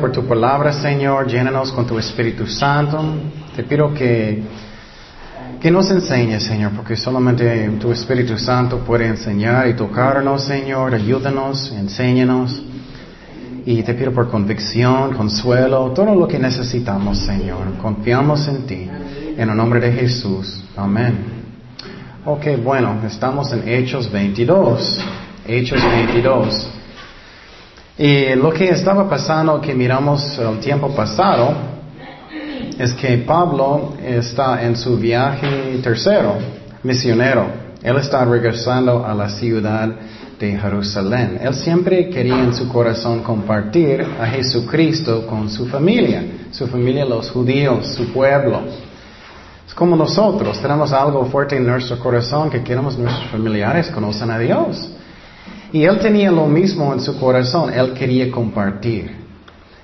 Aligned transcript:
Por 0.00 0.12
tu 0.12 0.24
palabra, 0.24 0.72
Señor. 0.72 1.26
Llénanos 1.26 1.72
con 1.72 1.84
tu 1.86 1.98
Espíritu 1.98 2.46
Santo. 2.46 3.02
Te 3.56 3.64
pido 3.64 3.92
que, 3.92 4.42
que 5.60 5.70
nos 5.70 5.90
enseñes, 5.90 6.44
Señor, 6.44 6.72
porque 6.76 6.96
solamente 6.96 7.68
tu 7.80 7.90
Espíritu 7.90 8.38
Santo 8.38 8.78
puede 8.78 9.06
enseñar 9.06 9.66
y 9.68 9.74
tocarnos, 9.74 10.44
Señor. 10.44 10.94
Ayúdanos, 10.94 11.72
enséñanos. 11.72 12.62
Y 13.66 13.82
te 13.82 13.94
pido 13.94 14.12
por 14.12 14.30
convicción, 14.30 15.14
consuelo, 15.14 15.90
todo 15.90 16.14
lo 16.14 16.28
que 16.28 16.38
necesitamos, 16.38 17.18
Señor. 17.18 17.76
Confiamos 17.82 18.46
en 18.46 18.66
ti. 18.66 18.88
En 19.36 19.50
el 19.50 19.56
nombre 19.56 19.80
de 19.80 19.92
Jesús. 19.92 20.62
Amén. 20.76 21.14
Ok, 22.24 22.46
bueno, 22.62 23.00
estamos 23.04 23.52
en 23.52 23.68
Hechos 23.68 24.10
22. 24.12 25.00
Hechos 25.46 25.82
22. 25.82 26.77
Y 27.98 28.36
lo 28.36 28.52
que 28.52 28.68
estaba 28.68 29.08
pasando, 29.08 29.60
que 29.60 29.74
miramos 29.74 30.38
el 30.38 30.60
tiempo 30.60 30.94
pasado, 30.94 31.52
es 32.78 32.94
que 32.94 33.18
Pablo 33.18 33.94
está 34.00 34.62
en 34.62 34.76
su 34.76 34.96
viaje 34.96 35.80
tercero, 35.82 36.36
misionero. 36.84 37.46
Él 37.82 37.96
está 37.96 38.24
regresando 38.24 39.04
a 39.04 39.12
la 39.14 39.28
ciudad 39.28 39.88
de 40.38 40.56
Jerusalén. 40.56 41.40
Él 41.42 41.54
siempre 41.54 42.08
quería 42.08 42.38
en 42.38 42.54
su 42.54 42.68
corazón 42.68 43.24
compartir 43.24 44.06
a 44.20 44.26
Jesucristo 44.26 45.26
con 45.26 45.50
su 45.50 45.66
familia, 45.66 46.22
su 46.52 46.68
familia 46.68 47.04
los 47.04 47.28
judíos, 47.32 47.84
su 47.96 48.12
pueblo. 48.12 48.60
Es 49.66 49.74
como 49.74 49.96
nosotros, 49.96 50.60
tenemos 50.62 50.92
algo 50.92 51.24
fuerte 51.24 51.56
en 51.56 51.66
nuestro 51.66 51.98
corazón 51.98 52.48
que 52.48 52.62
queremos 52.62 52.96
nuestros 52.96 53.28
familiares 53.28 53.88
conozcan 53.88 54.30
a 54.30 54.38
Dios. 54.38 54.88
Y 55.72 55.84
él 55.84 55.98
tenía 55.98 56.30
lo 56.30 56.46
mismo 56.46 56.92
en 56.94 57.00
su 57.00 57.18
corazón, 57.18 57.72
él 57.72 57.92
quería 57.92 58.30
compartir. 58.30 59.16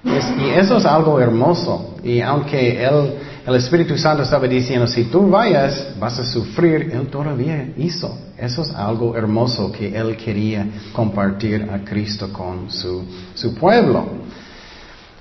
y 0.05 0.49
eso 0.59 0.77
es 0.77 0.85
algo 0.85 1.21
hermoso. 1.21 1.97
Y 2.03 2.21
aunque 2.21 2.83
él, 2.83 3.15
el 3.47 3.55
Espíritu 3.57 3.97
Santo 3.97 4.23
estaba 4.23 4.47
diciendo, 4.47 4.87
si 4.87 5.05
tú 5.05 5.29
vayas, 5.29 5.95
vas 5.99 6.19
a 6.19 6.25
sufrir, 6.25 6.91
él 6.93 7.09
todavía 7.09 7.69
hizo. 7.77 8.19
Eso 8.39 8.63
es 8.63 8.75
algo 8.75 9.17
hermoso 9.17 9.71
que 9.71 9.95
él 9.95 10.17
quería 10.17 10.67
compartir 10.93 11.69
a 11.71 11.79
Cristo 11.85 12.33
con 12.33 12.71
su, 12.71 13.05
su 13.35 13.55
pueblo. 13.55 14.07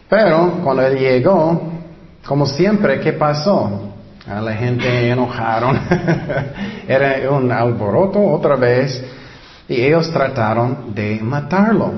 Pero 0.09 0.59
cuando 0.63 0.85
él 0.85 0.97
llegó, 0.97 1.61
como 2.25 2.45
siempre, 2.45 2.99
¿qué 2.99 3.13
pasó? 3.13 3.93
A 4.27 4.39
la 4.39 4.53
gente 4.53 5.09
enojaron. 5.09 5.77
Era 6.87 7.29
un 7.29 7.51
alboroto 7.51 8.21
otra 8.21 8.55
vez. 8.55 9.03
Y 9.67 9.81
ellos 9.81 10.11
trataron 10.11 10.93
de 10.93 11.19
matarlo. 11.21 11.93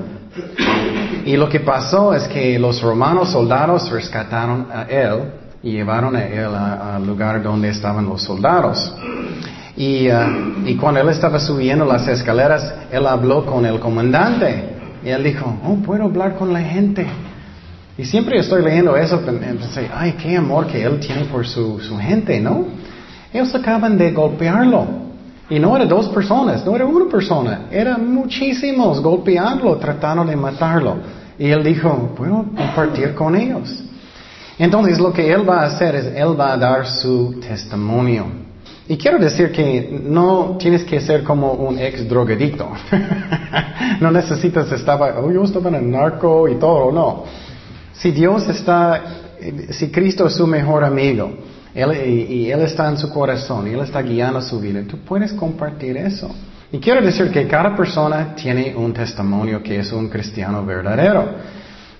Y 1.24 1.36
lo 1.36 1.48
que 1.48 1.60
pasó 1.60 2.14
es 2.14 2.28
que 2.28 2.58
los 2.58 2.80
romanos 2.82 3.30
soldados 3.30 3.90
rescataron 3.90 4.68
a 4.72 4.82
él 4.82 5.22
y 5.62 5.72
llevaron 5.72 6.14
a 6.14 6.24
él 6.24 6.54
al 6.54 7.04
lugar 7.06 7.42
donde 7.42 7.70
estaban 7.70 8.06
los 8.06 8.22
soldados. 8.22 8.94
Y, 9.76 10.08
uh, 10.08 10.64
y, 10.64 10.76
cuando 10.76 11.00
él 11.00 11.08
estaba 11.10 11.38
subiendo 11.38 11.84
las 11.84 12.08
escaleras, 12.08 12.72
él 12.90 13.06
habló 13.06 13.44
con 13.44 13.66
el 13.66 13.78
comandante. 13.78 14.76
Y 15.04 15.10
él 15.10 15.22
dijo, 15.22 15.58
oh, 15.64 15.76
puedo 15.84 16.04
hablar 16.04 16.36
con 16.36 16.52
la 16.52 16.60
gente. 16.60 17.06
Y 17.98 18.04
siempre 18.04 18.38
estoy 18.38 18.62
leyendo 18.62 18.96
eso, 18.96 19.20
pensé, 19.20 19.90
ay, 19.94 20.12
qué 20.12 20.36
amor 20.36 20.66
que 20.66 20.82
él 20.82 21.00
tiene 21.00 21.24
por 21.24 21.46
su, 21.46 21.80
su 21.80 21.98
gente, 21.98 22.40
¿no? 22.40 22.66
Ellos 23.32 23.54
acaban 23.54 23.98
de 23.98 24.12
golpearlo. 24.12 24.86
Y 25.48 25.58
no 25.60 25.76
eran 25.76 25.88
dos 25.88 26.08
personas, 26.08 26.64
no 26.66 26.74
era 26.74 26.84
una 26.84 27.08
persona, 27.08 27.66
eran 27.70 28.12
muchísimos 28.12 29.00
golpeando, 29.00 29.76
tratando 29.76 30.24
de 30.24 30.34
matarlo. 30.34 30.96
Y 31.38 31.50
él 31.50 31.62
dijo, 31.62 32.14
puedo 32.16 32.44
compartir 32.56 33.14
con 33.14 33.36
ellos. 33.36 33.84
Entonces 34.58 34.98
lo 34.98 35.12
que 35.12 35.30
él 35.30 35.48
va 35.48 35.62
a 35.62 35.66
hacer 35.66 35.94
es, 35.94 36.06
él 36.06 36.38
va 36.38 36.54
a 36.54 36.56
dar 36.56 36.86
su 36.86 37.38
testimonio. 37.40 38.46
Y 38.88 38.96
quiero 38.96 39.18
decir 39.18 39.52
que 39.52 40.00
no 40.04 40.56
tienes 40.58 40.84
que 40.84 41.00
ser 41.00 41.22
como 41.22 41.52
un 41.52 41.78
ex 41.78 42.08
drogadicto. 42.08 42.68
no 44.00 44.10
necesitas 44.10 44.70
estar, 44.72 45.18
oh, 45.18 45.30
yo 45.30 45.44
estaba 45.44 45.68
en 45.68 45.74
el 45.76 45.90
narco 45.90 46.48
y 46.48 46.54
todo, 46.54 46.90
no. 46.90 47.24
Si 47.92 48.10
Dios 48.10 48.48
está, 48.48 49.02
si 49.70 49.90
Cristo 49.90 50.26
es 50.26 50.34
su 50.34 50.46
mejor 50.46 50.84
amigo, 50.84 51.32
él, 51.76 52.30
y, 52.30 52.50
Él 52.50 52.62
está 52.62 52.88
en 52.88 52.96
su 52.96 53.10
corazón 53.10 53.68
y 53.68 53.74
Él 53.74 53.80
está 53.80 54.00
guiando 54.00 54.40
su 54.40 54.58
vida. 54.58 54.80
Tú 54.88 54.96
puedes 55.00 55.34
compartir 55.34 55.98
eso. 55.98 56.34
Y 56.72 56.78
quiero 56.78 57.02
decir 57.02 57.30
que 57.30 57.46
cada 57.46 57.76
persona 57.76 58.34
tiene 58.34 58.74
un 58.74 58.94
testimonio 58.94 59.62
que 59.62 59.80
es 59.80 59.92
un 59.92 60.08
cristiano 60.08 60.64
verdadero. 60.64 61.26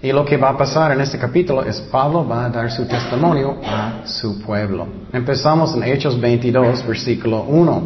Y 0.03 0.13
lo 0.13 0.25
que 0.25 0.39
va 0.39 0.51
a 0.51 0.57
pasar 0.57 0.93
en 0.93 1.03
este 1.03 1.19
capítulo 1.19 1.63
es 1.63 1.79
Pablo 1.81 2.27
va 2.27 2.47
a 2.47 2.49
dar 2.49 2.71
su 2.71 2.87
testimonio 2.87 3.61
a 3.67 4.01
su 4.07 4.41
pueblo. 4.41 4.87
Empezamos 5.13 5.75
en 5.77 5.83
Hechos 5.85 6.19
22, 6.19 6.87
versículo 6.87 7.43
1. 7.43 7.83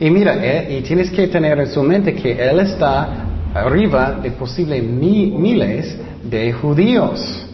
Y 0.00 0.10
mira, 0.10 0.34
eh, 0.42 0.78
y 0.78 0.82
tienes 0.82 1.10
que 1.10 1.28
tener 1.28 1.58
en 1.58 1.68
su 1.68 1.82
mente 1.82 2.14
que 2.14 2.32
Él 2.32 2.58
está 2.60 3.26
arriba 3.52 4.12
de 4.12 4.30
posible 4.30 4.80
miles 4.80 5.94
de 6.24 6.52
judíos. 6.54 7.49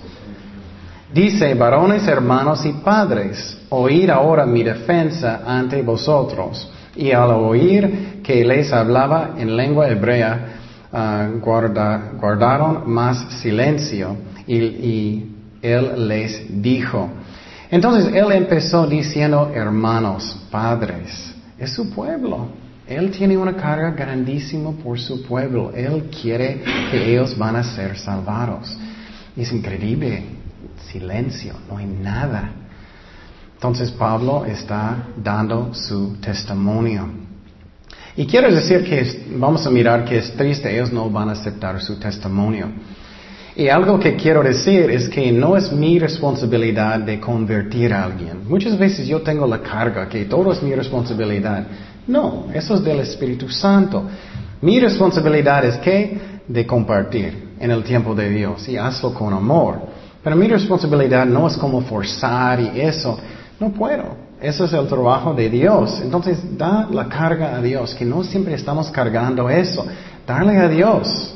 Dice, 1.17 1.55
varones, 1.55 2.07
hermanos 2.07 2.67
y 2.67 2.75
padres, 2.75 3.57
oír 3.71 4.11
ahora 4.11 4.45
mi 4.45 4.63
defensa 4.63 5.41
ante 5.47 5.81
vosotros. 5.81 6.71
Y 6.95 7.11
al 7.11 7.31
oír 7.31 8.21
que 8.23 8.45
les 8.45 8.71
hablaba 8.71 9.31
en 9.39 9.57
lengua 9.57 9.89
hebrea, 9.89 10.59
ah, 10.93 11.27
guardaron 11.41 12.83
más 12.93 13.41
silencio. 13.41 14.15
y 14.47 15.25
él 15.63 16.07
les 16.07 16.63
dijo. 16.63 17.09
Entonces 17.71 18.13
él 18.15 18.31
empezó 18.33 18.87
diciendo, 18.87 19.51
hermanos, 19.55 20.39
padres, 20.51 21.35
es 21.59 21.73
su 21.73 21.89
pueblo. 21.95 22.49
Él 22.87 23.11
tiene 23.11 23.39
una 23.39 23.57
carga 23.57 23.93
grandísima 23.93 24.73
por 24.73 25.01
su 25.01 25.23
pueblo. 25.23 25.73
Él 25.75 26.11
quiere 26.11 26.63
que 26.91 27.11
ellos 27.11 27.39
van 27.39 27.57
a 27.57 27.63
ser 27.63 27.97
salvados. 27.97 28.77
Es 29.35 29.51
increíble 29.51 30.36
silencio, 30.91 31.55
no 31.71 31.79
hay 31.79 31.87
nada. 31.87 32.51
Entonces 33.55 33.91
Pablo 33.91 34.45
está 34.45 35.09
dando 35.17 35.73
su 35.73 36.17
testimonio. 36.21 37.09
Y 38.17 38.27
quiero 38.27 38.53
decir 38.53 38.85
que 38.85 39.27
vamos 39.37 39.67
a 39.67 39.71
mirar 39.71 40.05
que 40.05 40.19
es 40.19 40.33
triste, 40.37 40.73
ellos 40.75 40.93
no 40.93 41.11
van 41.11 41.29
a 41.29 41.33
aceptar 41.33 41.81
su 41.83 41.99
testimonio. 41.99 42.69
Y 43.55 43.69
algo 43.69 43.99
que 43.99 44.17
quiero 44.17 44.43
decir 44.43 44.91
es 44.91 45.09
que 45.09 45.33
no 45.33 45.57
es 45.57 45.73
mi 45.73 45.99
responsabilidad 45.99 47.01
de 47.01 47.19
convertir 47.19 47.93
a 47.95 48.05
alguien. 48.05 48.47
Muchas 48.47 48.77
veces 48.77 49.09
yo 49.09 49.23
tengo 49.23 49.47
la 49.47 49.61
carga 49.63 50.09
que 50.09 50.27
todo 50.27 50.53
es 50.53 50.63
mi 50.63 50.75
responsabilidad. 50.75 51.67
No, 52.07 52.47
eso 52.53 52.75
es 52.75 52.85
del 52.85 53.01
Espíritu 53.01 53.49
Santo. 53.49 54.05
Mi 54.61 54.79
responsabilidad 54.79 55.65
es 55.65 55.79
que 55.79 56.19
de 56.47 56.67
compartir 56.67 57.55
en 57.59 57.71
el 57.71 57.83
tiempo 57.83 58.15
de 58.15 58.29
Dios 58.29 58.69
y 58.69 58.77
hazlo 58.77 59.15
con 59.15 59.33
amor. 59.33 59.96
Pero 60.27 60.35
mi 60.35 60.49
responsabilidad 60.49 61.25
no 61.25 61.47
es 61.47 61.57
como 61.57 61.83
forzar 61.83 62.59
y 62.59 62.81
eso. 62.81 63.17
No 63.61 63.71
puedo. 63.71 64.17
Eso 64.41 64.65
es 64.65 64.73
el 64.73 64.89
trabajo 64.89 65.33
de 65.33 65.49
Dios. 65.49 66.01
Entonces, 66.03 66.41
da 66.59 66.89
la 66.91 67.09
carga 67.09 67.55
a 67.55 67.63
Dios, 67.63 67.95
que 67.95 68.05
no 68.05 68.25
siempre 68.25 68.55
estamos 68.55 68.91
cargando 68.91 69.49
eso. 69.49 69.87
Darle 70.27 70.59
a 70.59 70.69
Dios. 70.69 71.33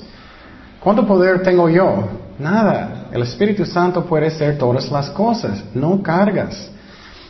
¿Cuánto 0.80 1.06
poder 1.06 1.40
tengo 1.40 1.68
yo? 1.68 2.02
Nada. 2.40 3.06
El 3.12 3.22
Espíritu 3.22 3.64
Santo 3.64 4.04
puede 4.04 4.26
hacer 4.26 4.58
todas 4.58 4.90
las 4.90 5.08
cosas. 5.10 5.62
No 5.72 6.02
cargas. 6.02 6.68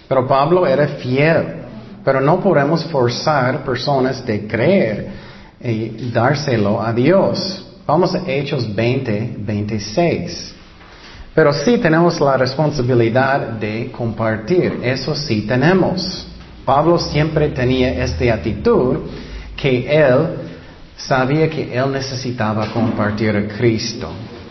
Pero 0.09 0.27
Pablo 0.27 0.67
era 0.67 0.89
fiel. 0.89 1.57
Pero 2.03 2.23
no 2.23 2.41
podemos 2.41 2.87
forzar 2.87 3.65
personas 3.67 4.25
de 4.25 4.47
creer 4.47 5.09
y 5.61 6.11
dárselo 6.11 6.81
a 6.81 6.91
Dios. 6.95 7.67
Vamos 7.87 8.15
a 8.15 8.23
Hechos 8.27 8.75
20, 8.75 9.35
26. 9.41 10.55
Pero 11.35 11.53
sí 11.53 11.79
tenemos 11.79 12.21
la 12.21 12.37
responsabilidad 12.37 13.41
de 13.53 13.91
compartir, 13.93 14.81
eso 14.83 15.15
sí 15.15 15.43
tenemos. 15.43 16.27
Pablo 16.65 16.99
siempre 16.99 17.49
tenía 17.51 18.05
esta 18.05 18.35
actitud 18.35 18.99
que 19.57 19.87
él 19.89 20.27
sabía 20.97 21.49
que 21.49 21.73
él 21.77 21.93
necesitaba 21.93 22.73
compartir 22.73 23.37
a 23.37 23.47
Cristo. 23.47 24.09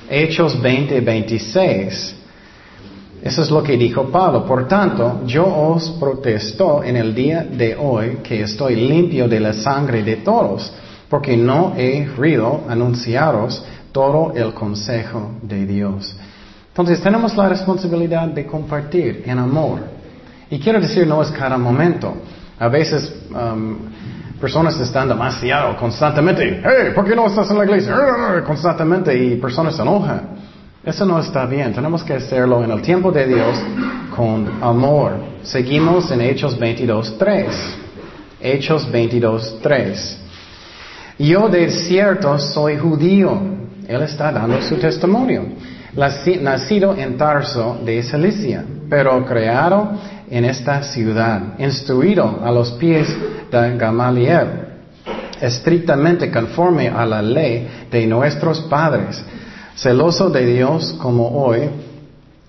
Hechos 0.10 0.60
20, 0.62 1.02
26. 1.02 2.16
Eso 3.22 3.42
es 3.44 3.52
lo 3.52 3.62
que 3.62 3.78
dijo 3.78 4.10
Pablo. 4.10 4.46
Por 4.46 4.68
tanto, 4.68 5.22
yo 5.26 5.46
os 5.46 5.90
protesto 5.92 6.84
en 6.84 6.96
el 6.96 7.14
día 7.14 7.44
de 7.44 7.76
hoy 7.76 8.20
que 8.24 8.42
estoy 8.42 8.76
limpio 8.76 9.28
de 9.28 9.40
la 9.42 9.54
sangre 9.54 10.04
de 10.04 10.18
todos, 10.18 10.72
porque 11.10 11.36
no 11.36 11.74
he 11.78 12.06
ruido 12.06 12.62
anunciaros 12.70 13.64
todo 13.92 14.32
el 14.34 14.54
consejo 14.54 15.34
de 15.42 15.66
Dios. 15.66 16.16
Entonces 16.80 17.04
tenemos 17.04 17.36
la 17.36 17.50
responsabilidad 17.50 18.30
de 18.30 18.46
compartir 18.46 19.24
en 19.26 19.38
amor. 19.38 19.82
Y 20.50 20.58
quiero 20.60 20.80
decir, 20.80 21.06
no 21.06 21.22
es 21.22 21.30
cada 21.30 21.58
momento. 21.58 22.14
A 22.58 22.70
veces 22.70 23.14
um, 23.32 23.80
personas 24.40 24.80
están 24.80 25.10
demasiado 25.10 25.76
constantemente, 25.76 26.62
hey, 26.64 26.94
¿por 26.96 27.06
qué 27.06 27.18
no 27.18 27.28
estás 27.28 27.52
en 27.52 27.58
la 27.58 27.66
iglesia? 27.66 27.94
Constantemente 28.48 29.14
y 29.14 29.36
personas 29.36 29.76
se 29.76 29.82
enojan. 29.82 30.22
Eso 30.82 31.06
no 31.06 31.20
está 31.20 31.46
bien. 31.46 31.74
Tenemos 31.74 32.02
que 32.02 32.14
hacerlo 32.14 32.64
en 32.64 32.72
el 32.72 32.82
tiempo 32.82 33.12
de 33.12 33.28
Dios 33.28 33.62
con 34.16 34.50
amor. 34.64 35.16
Seguimos 35.44 36.10
en 36.12 36.22
Hechos 36.22 36.58
22.3. 36.58 37.46
Hechos 38.40 38.90
22.3. 38.90 40.16
Yo 41.20 41.50
de 41.50 41.70
cierto 41.72 42.40
soy 42.40 42.78
judío. 42.78 43.38
Él 43.86 44.02
está 44.02 44.32
dando 44.32 44.62
su 44.62 44.78
testimonio. 44.78 45.44
Nacido 45.94 46.96
en 46.96 47.18
Tarso 47.18 47.80
de 47.84 48.04
Cilicia, 48.04 48.64
pero 48.90 49.26
creado 49.26 49.92
en 50.30 50.46
esta 50.46 50.84
ciudad, 50.84 51.60
instruido 51.60 52.40
a 52.44 52.52
los 52.52 52.72
pies 52.74 53.08
de 53.52 53.78
Gamaliel, 53.78 54.48
estrictamente 55.42 56.32
conforme 56.32 56.90
a 56.90 57.06
la 57.06 57.22
ley 57.22 57.68
de 57.92 58.06
nuestros 58.06 58.62
padres 58.62 59.24
celoso 59.80 60.30
de 60.30 60.46
Dios 60.46 60.96
como 61.02 61.30
hoy, 61.30 61.70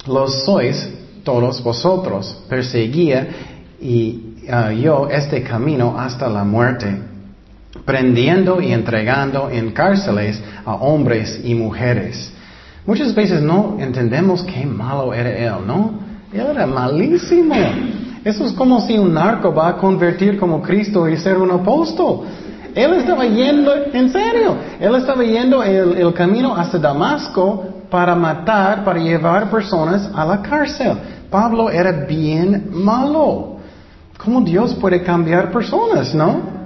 los 0.06 0.44
sois 0.44 0.88
todos 1.22 1.62
vosotros. 1.62 2.44
Perseguía 2.48 3.28
y 3.80 4.34
yo 4.82 5.08
este 5.08 5.42
camino 5.42 5.96
hasta 5.98 6.28
la 6.28 6.44
muerte, 6.44 6.98
prendiendo 7.84 8.60
y 8.60 8.72
entregando 8.72 9.48
en 9.48 9.70
cárceles 9.70 10.42
a 10.64 10.74
hombres 10.74 11.40
y 11.44 11.54
mujeres. 11.54 12.32
Muchas 12.86 13.14
veces 13.14 13.42
no 13.42 13.76
entendemos 13.78 14.42
qué 14.42 14.64
malo 14.64 15.12
era 15.12 15.30
él, 15.30 15.66
¿no? 15.66 15.92
Él 16.32 16.46
era 16.50 16.66
malísimo. 16.66 17.54
Eso 18.24 18.44
es 18.44 18.52
como 18.52 18.80
si 18.80 18.98
un 18.98 19.14
narco 19.14 19.52
va 19.52 19.68
a 19.68 19.76
convertir 19.76 20.38
como 20.38 20.62
Cristo 20.62 21.08
y 21.08 21.16
ser 21.16 21.38
un 21.38 21.50
apóstol. 21.50 22.20
Él 22.74 22.94
estaba 22.94 23.24
yendo, 23.26 23.72
en 23.92 24.12
serio, 24.12 24.56
él 24.78 24.94
estaba 24.94 25.24
yendo 25.24 25.62
el, 25.62 26.12
camino 26.14 26.54
hasta 26.54 26.78
Damasco 26.78 27.64
para 27.90 28.14
matar, 28.14 28.84
para 28.84 29.00
llevar 29.00 29.50
personas 29.50 30.08
a 30.14 30.24
la 30.24 30.40
cárcel. 30.40 30.92
Pablo 31.30 31.70
era 31.70 31.90
bien 32.06 32.68
malo. 32.72 33.56
¿Cómo 34.22 34.40
Dios 34.42 34.74
puede 34.74 35.02
cambiar 35.02 35.50
personas, 35.50 36.14
no? 36.14 36.59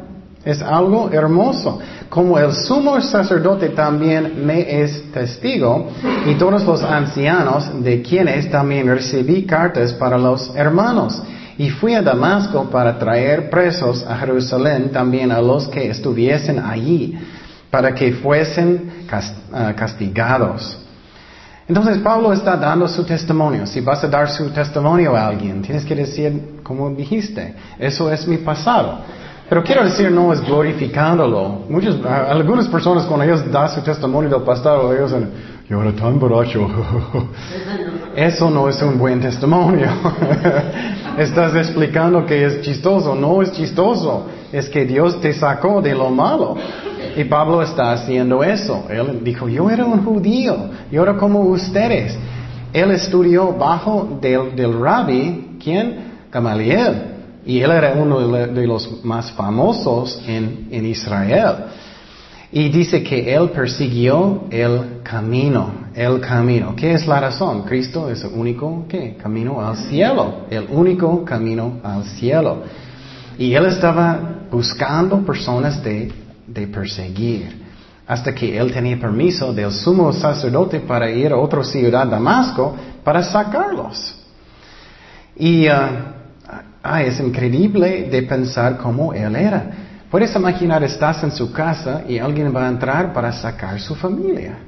Es 0.44 0.60
algo 0.60 1.10
hermoso. 1.10 1.78
Como 2.08 2.38
el 2.38 2.52
sumo 2.52 3.00
sacerdote 3.00 3.70
también 3.70 4.44
me 4.44 4.82
es 4.82 5.10
testigo 5.10 5.88
y 6.26 6.34
todos 6.34 6.64
los 6.64 6.82
ancianos 6.82 7.82
de 7.82 8.02
quienes 8.02 8.50
también 8.50 8.86
recibí 8.86 9.44
cartas 9.44 9.92
para 9.94 10.18
los 10.18 10.54
hermanos. 10.54 11.22
Y 11.56 11.70
fui 11.70 11.94
a 11.94 12.02
Damasco 12.02 12.64
para 12.64 12.98
traer 12.98 13.48
presos 13.48 14.04
a 14.06 14.16
Jerusalén 14.16 14.90
también 14.90 15.32
a 15.32 15.40
los 15.40 15.68
que 15.68 15.88
estuviesen 15.88 16.58
allí, 16.58 17.16
para 17.70 17.94
que 17.94 18.12
fuesen 18.12 19.06
ah, 19.52 19.72
castigados. 19.74 20.78
Entonces 21.66 21.98
Pablo 21.98 22.32
está 22.32 22.56
dando 22.56 22.86
su 22.86 23.04
testimonio. 23.04 23.66
Si 23.66 23.80
vas 23.80 24.04
a 24.04 24.08
dar 24.08 24.28
su 24.28 24.50
testimonio 24.50 25.16
a 25.16 25.28
alguien, 25.28 25.62
tienes 25.62 25.84
que 25.84 25.94
decir, 25.94 26.60
como 26.62 26.90
dijiste, 26.90 27.54
eso 27.78 28.12
es 28.12 28.28
mi 28.28 28.36
pasado. 28.38 28.98
Pero 29.48 29.62
quiero 29.62 29.84
decir, 29.84 30.10
no 30.10 30.32
es 30.32 30.40
glorificándolo. 30.40 31.64
Muchas, 31.68 31.96
algunas 32.04 32.66
personas 32.68 33.04
cuando 33.04 33.24
ellos 33.24 33.50
dan 33.52 33.68
su 33.68 33.82
testimonio 33.82 34.30
del 34.30 34.42
pasado, 34.42 34.92
ellos 34.94 35.12
dicen, 35.12 35.30
yo 35.68 35.82
era 35.82 35.92
tan 35.92 36.18
borracho. 36.18 36.66
Eso 38.16 38.50
no 38.50 38.68
es 38.68 38.80
un 38.82 38.98
buen 38.98 39.20
testimonio. 39.20 39.88
Estás 41.18 41.54
explicando 41.56 42.24
que 42.24 42.44
es 42.44 42.60
chistoso. 42.62 43.14
No 43.14 43.42
es 43.42 43.52
chistoso. 43.52 44.26
Es 44.52 44.68
que 44.68 44.84
Dios 44.84 45.20
te 45.20 45.32
sacó 45.32 45.80
de 45.82 45.94
lo 45.94 46.10
malo. 46.10 46.56
Y 47.16 47.24
Pablo 47.24 47.62
está 47.62 47.92
haciendo 47.92 48.42
eso. 48.42 48.86
Él 48.88 49.20
dijo, 49.22 49.48
yo 49.48 49.70
era 49.70 49.84
un 49.84 50.04
judío. 50.04 50.56
Yo 50.90 51.02
era 51.02 51.16
como 51.16 51.40
ustedes. 51.40 52.16
Él 52.72 52.90
estudió 52.90 53.52
bajo 53.52 54.18
del, 54.20 54.56
del 54.56 54.78
rabbi, 54.78 55.58
¿quién? 55.62 56.12
Gamaliel. 56.30 57.13
Y 57.46 57.60
él 57.60 57.70
era 57.70 57.92
uno 57.92 58.20
de 58.20 58.66
los 58.66 59.04
más 59.04 59.30
famosos 59.32 60.22
en, 60.26 60.68
en 60.70 60.86
Israel. 60.86 61.56
Y 62.56 62.68
dice 62.68 63.02
que 63.02 63.34
Él 63.34 63.50
persiguió 63.50 64.44
el 64.48 65.02
camino, 65.02 65.72
el 65.92 66.20
camino. 66.20 66.74
¿Qué 66.76 66.92
es 66.92 67.04
la 67.04 67.18
razón? 67.18 67.62
Cristo 67.62 68.08
es 68.08 68.22
el 68.22 68.30
único 68.32 68.86
¿qué? 68.88 69.16
camino 69.20 69.60
al 69.60 69.76
cielo, 69.76 70.46
el 70.48 70.68
único 70.70 71.24
camino 71.24 71.80
al 71.82 72.04
cielo. 72.04 72.62
Y 73.36 73.54
Él 73.54 73.66
estaba 73.66 74.46
buscando 74.52 75.26
personas 75.26 75.82
de, 75.82 76.12
de 76.46 76.66
perseguir, 76.68 77.60
hasta 78.06 78.32
que 78.32 78.56
Él 78.56 78.72
tenía 78.72 79.00
permiso 79.00 79.52
del 79.52 79.72
sumo 79.72 80.12
sacerdote 80.12 80.78
para 80.78 81.10
ir 81.10 81.32
a 81.32 81.36
otra 81.36 81.64
ciudad, 81.64 82.06
Damasco, 82.06 82.76
para 83.02 83.20
sacarlos. 83.24 84.14
Y 85.36 85.68
uh, 85.68 85.72
ah, 86.84 87.02
es 87.02 87.18
increíble 87.18 88.08
de 88.10 88.22
pensar 88.22 88.76
cómo 88.76 89.14
Él 89.14 89.34
era. 89.34 89.70
Puedes 90.10 90.36
imaginar, 90.36 90.84
estás 90.84 91.24
en 91.24 91.32
su 91.32 91.50
casa 91.50 92.02
y 92.06 92.18
alguien 92.18 92.54
va 92.54 92.66
a 92.66 92.68
entrar 92.68 93.12
para 93.12 93.32
sacar 93.32 93.80
su 93.80 93.94
familia. 93.94 94.58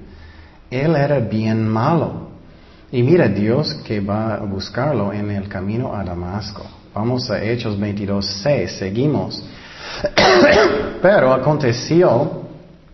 Él 0.70 0.96
era 0.96 1.20
bien 1.20 1.68
malo. 1.68 2.30
Y 2.90 3.02
mira 3.02 3.28
Dios 3.28 3.74
que 3.86 4.00
va 4.00 4.34
a 4.34 4.38
buscarlo 4.40 5.12
en 5.12 5.30
el 5.30 5.48
camino 5.48 5.94
a 5.94 6.02
Damasco. 6.02 6.66
Vamos 6.94 7.30
a 7.30 7.42
Hechos 7.42 7.78
22, 7.78 8.24
6, 8.42 8.72
seguimos. 8.72 9.44
Pero 11.02 11.32
aconteció 11.34 12.42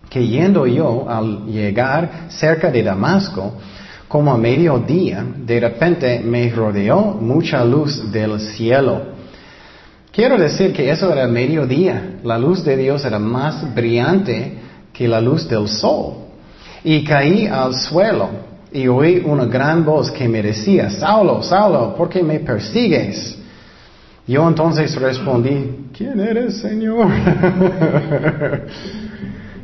que 0.09 0.27
yendo 0.27 0.67
yo 0.67 1.09
al 1.09 1.45
llegar 1.45 2.27
cerca 2.27 2.69
de 2.69 2.83
Damasco, 2.83 3.53
como 4.07 4.31
a 4.31 4.37
mediodía, 4.37 5.25
de 5.37 5.59
repente 5.59 6.19
me 6.19 6.49
rodeó 6.49 7.17
mucha 7.19 7.63
luz 7.65 8.11
del 8.11 8.39
cielo 8.39 9.12
Quiero 10.13 10.37
decir 10.37 10.71
que 10.73 10.91
eso 10.91 11.11
era 11.11 11.27
mediodía. 11.27 12.19
La 12.23 12.37
luz 12.37 12.63
de 12.63 12.77
Dios 12.77 13.03
era 13.03 13.17
más 13.17 13.73
brillante 13.73 14.59
que 14.93 15.07
la 15.07 15.19
luz 15.19 15.49
del 15.49 15.67
sol. 15.67 16.17
Y 16.83 17.03
caí 17.03 17.47
al 17.47 17.73
suelo 17.73 18.29
y 18.71 18.87
oí 18.87 19.23
una 19.25 19.45
gran 19.45 19.83
voz 19.83 20.11
que 20.11 20.27
me 20.27 20.43
decía, 20.43 20.91
Saulo, 20.91 21.41
Saulo, 21.41 21.95
¿por 21.95 22.09
qué 22.09 22.21
me 22.21 22.39
persigues? 22.41 23.39
Yo 24.27 24.47
entonces 24.47 24.95
respondí, 24.95 25.89
¿quién 25.97 26.19
eres, 26.19 26.57
Señor? 26.57 27.07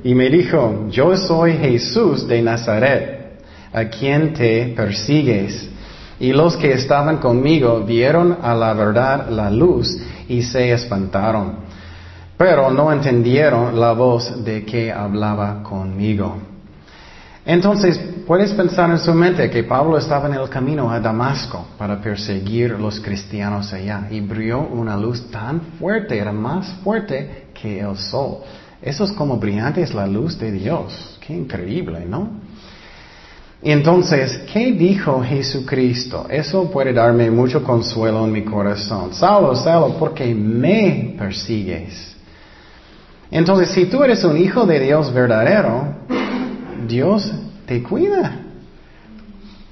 y 0.04 0.16
me 0.16 0.30
dijo, 0.30 0.88
yo 0.90 1.16
soy 1.16 1.54
Jesús 1.58 2.28
de 2.28 2.42
Nazaret, 2.42 3.42
a 3.72 3.86
quien 3.86 4.34
te 4.34 4.74
persigues. 4.76 5.70
Y 6.20 6.34
los 6.34 6.58
que 6.58 6.74
estaban 6.74 7.18
conmigo 7.18 7.82
vieron 7.82 8.38
a 8.42 8.54
la 8.54 8.74
verdad 8.74 9.30
la 9.30 9.50
luz 9.50 9.98
y 10.28 10.42
se 10.44 10.72
espantaron, 10.74 11.60
pero 12.38 12.70
no 12.70 12.92
entendieron 12.92 13.80
la 13.80 13.94
voz 13.94 14.44
de 14.44 14.66
que 14.66 14.92
hablaba 14.92 15.64
conmigo. 15.64 16.38
Entonces, 17.46 18.00
puedes 18.28 18.54
pensar 18.54 18.92
en 18.92 19.00
su 19.00 19.14
mente 19.14 19.50
que 19.50 19.64
Pablo 19.64 19.98
estaba 19.98 20.28
en 20.28 20.36
el 20.36 20.50
camino 20.50 20.92
a 20.92 21.00
Damasco 21.00 21.66
para 21.78 22.00
perseguir 22.00 22.72
los 22.80 23.00
cristianos 23.00 23.74
allá 23.74 24.08
y 24.12 24.20
brilló 24.20 24.60
una 24.60 24.98
luz 24.98 25.32
tan 25.32 25.62
fuerte, 25.80 26.18
era 26.18 26.34
más 26.34 26.68
fuerte 26.84 27.48
que 27.60 27.80
el 27.80 27.98
sol. 27.98 28.40
Eso 28.82 29.04
es 29.06 29.12
como 29.14 29.38
brillante 29.38 29.82
es 29.82 29.94
la 29.94 30.06
luz 30.06 30.38
de 30.38 30.52
Dios. 30.52 31.18
Qué 31.26 31.34
increíble, 31.34 32.06
¿no? 32.06 32.30
Entonces, 33.62 34.40
¿qué 34.54 34.72
dijo 34.72 35.22
Jesucristo? 35.22 36.28
Eso 36.30 36.72
puede 36.72 36.94
darme 36.94 37.30
mucho 37.30 37.62
consuelo 37.62 38.24
en 38.24 38.32
mi 38.32 38.44
corazón. 38.44 39.14
Saulo, 39.14 39.54
Saulo, 39.56 39.96
porque 40.00 40.34
me 40.34 41.16
persigues. 41.18 42.16
Entonces, 43.30 43.70
si 43.70 43.86
tú 43.86 44.02
eres 44.02 44.24
un 44.24 44.38
hijo 44.38 44.66
de 44.66 44.80
Dios 44.80 45.14
verdadero, 45.14 45.94
Dios 46.88 47.32
te 47.66 47.84
cuida. 47.84 48.40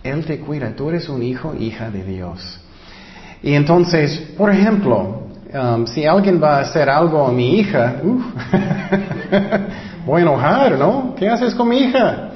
Él 0.03 0.25
te 0.25 0.39
cuida. 0.39 0.75
Tú 0.75 0.89
eres 0.89 1.07
un 1.07 1.23
hijo, 1.23 1.55
hija 1.57 1.89
de 1.89 2.03
Dios. 2.03 2.59
Y 3.41 3.53
entonces, 3.53 4.17
por 4.37 4.51
ejemplo, 4.51 5.27
um, 5.53 5.87
si 5.87 6.05
alguien 6.05 6.43
va 6.43 6.57
a 6.57 6.61
hacer 6.61 6.89
algo 6.89 7.25
a 7.25 7.31
mi 7.31 7.59
hija, 7.59 8.01
voy 10.05 10.19
a 10.19 10.23
enojar, 10.23 10.77
¿no? 10.77 11.15
¿Qué 11.17 11.29
haces 11.29 11.55
con 11.55 11.69
mi 11.69 11.77
hija? 11.77 12.26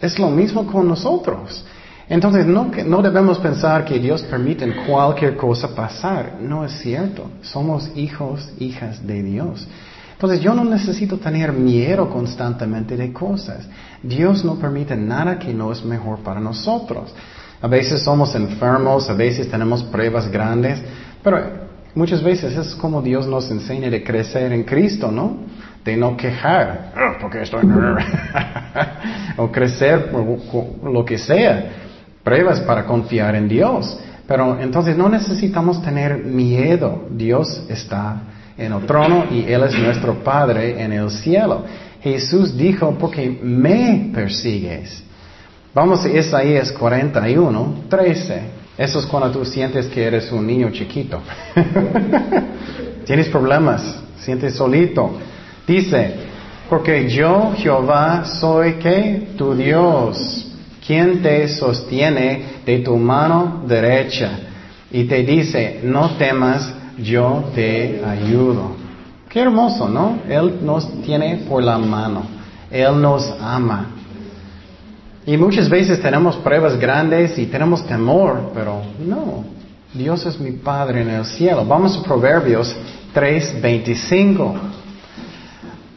Es 0.00 0.18
lo 0.18 0.30
mismo 0.30 0.66
con 0.66 0.88
nosotros. 0.88 1.64
Entonces 2.08 2.46
no, 2.46 2.70
no 2.86 3.02
debemos 3.02 3.38
pensar 3.38 3.84
que 3.84 3.98
Dios 3.98 4.22
permite 4.22 4.70
cualquier 4.86 5.36
cosa 5.36 5.74
pasar. 5.74 6.38
No 6.40 6.64
es 6.64 6.72
cierto. 6.78 7.30
Somos 7.42 7.90
hijos, 7.96 8.48
hijas 8.58 9.04
de 9.06 9.22
Dios. 9.22 9.66
Entonces 10.12 10.40
yo 10.40 10.54
no 10.54 10.64
necesito 10.64 11.18
tener 11.18 11.52
miedo 11.52 12.08
constantemente 12.08 12.96
de 12.96 13.12
cosas. 13.12 13.66
Dios 14.02 14.44
no 14.44 14.54
permite 14.54 14.96
nada 14.96 15.38
que 15.38 15.52
no 15.52 15.72
es 15.72 15.84
mejor 15.84 16.20
para 16.20 16.40
nosotros. 16.40 17.12
A 17.60 17.66
veces 17.68 18.02
somos 18.02 18.34
enfermos, 18.34 19.10
a 19.10 19.14
veces 19.14 19.50
tenemos 19.50 19.82
pruebas 19.84 20.30
grandes, 20.30 20.80
pero 21.22 21.38
muchas 21.94 22.22
veces 22.22 22.56
es 22.56 22.74
como 22.74 23.02
Dios 23.02 23.26
nos 23.26 23.50
enseña 23.50 23.90
de 23.90 24.04
crecer 24.04 24.52
en 24.52 24.64
Cristo, 24.64 25.10
¿no? 25.10 25.38
De 25.86 25.96
no 25.96 26.16
quejar, 26.16 26.92
"Ah, 26.94 27.16
porque 27.20 27.42
estoy... 27.42 27.62
o 29.38 29.50
crecer 29.50 30.10
lo 30.12 31.04
que 31.04 31.16
sea. 31.16 31.70
Pruebas 32.22 32.60
para 32.60 32.84
confiar 32.84 33.34
en 33.36 33.48
Dios. 33.48 33.98
Pero 34.26 34.58
entonces 34.60 34.96
no 34.96 35.08
necesitamos 35.08 35.80
tener 35.82 36.18
miedo. 36.24 37.06
Dios 37.10 37.62
está 37.68 38.22
en 38.58 38.72
el 38.72 38.84
trono 38.84 39.26
y 39.30 39.44
Él 39.50 39.62
es 39.62 39.78
nuestro 39.78 40.14
Padre 40.24 40.82
en 40.82 40.92
el 40.92 41.10
cielo. 41.10 41.64
Jesús 42.02 42.56
dijo, 42.56 42.96
porque 42.98 43.38
me 43.42 44.10
persigues. 44.12 45.04
Vamos 45.72 46.04
a 46.04 46.08
Isaías 46.08 46.72
41, 46.72 47.74
13. 47.88 48.40
Eso 48.78 48.98
es 48.98 49.06
cuando 49.06 49.30
tú 49.30 49.44
sientes 49.44 49.86
que 49.86 50.04
eres 50.04 50.30
un 50.32 50.46
niño 50.46 50.70
chiquito. 50.70 51.20
Tienes 53.06 53.28
problemas, 53.28 54.00
sientes 54.18 54.54
solito. 54.54 55.12
Dice, 55.66 56.14
porque 56.68 57.08
yo, 57.08 57.52
Jehová, 57.56 58.24
soy 58.24 58.74
que 58.74 59.28
tu 59.36 59.54
Dios, 59.54 60.46
quien 60.86 61.22
te 61.22 61.48
sostiene 61.48 62.60
de 62.64 62.78
tu 62.80 62.96
mano 62.96 63.64
derecha 63.66 64.30
y 64.90 65.04
te 65.04 65.22
dice, 65.22 65.80
no 65.82 66.10
temas, 66.16 66.72
yo 66.98 67.50
te 67.54 68.02
ayudo. 68.04 68.76
Qué 69.28 69.40
hermoso, 69.40 69.88
¿no? 69.88 70.20
Él 70.28 70.60
nos 70.62 71.02
tiene 71.02 71.44
por 71.48 71.62
la 71.62 71.78
mano. 71.78 72.22
Él 72.70 73.00
nos 73.00 73.34
ama. 73.40 73.90
Y 75.26 75.36
muchas 75.36 75.68
veces 75.68 76.00
tenemos 76.00 76.36
pruebas 76.36 76.78
grandes 76.78 77.36
y 77.36 77.46
tenemos 77.46 77.84
temor, 77.86 78.52
pero 78.54 78.82
no. 79.04 79.44
Dios 79.92 80.24
es 80.24 80.38
mi 80.38 80.52
Padre 80.52 81.02
en 81.02 81.10
el 81.10 81.24
cielo. 81.24 81.64
Vamos 81.64 81.98
a 81.98 82.02
Proverbios 82.02 82.74
3:25. 83.12 84.54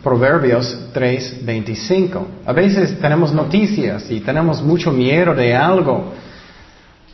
Proverbios 0.04 0.92
3:25. 0.94 2.26
A 2.46 2.54
veces 2.54 2.98
tenemos 3.00 3.34
noticias 3.34 4.10
y 4.10 4.22
tenemos 4.22 4.62
mucho 4.62 4.92
miedo 4.92 5.34
de 5.36 5.54
algo. 5.54 6.14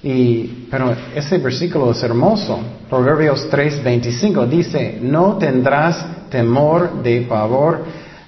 Y, 0.04 0.68
pero 0.70 0.96
ese 1.16 1.40
versículo 1.40 1.92
es 1.92 2.04
hermoso. 2.04 2.60
Proverbios 2.88 3.50
3:25 3.50 4.48
dice, 4.48 5.00
no 5.02 5.38
tendrás 5.38 6.30
temor 6.30 7.02
de 7.02 7.22
pavor 7.22 7.84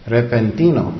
repentino, 0.08 0.92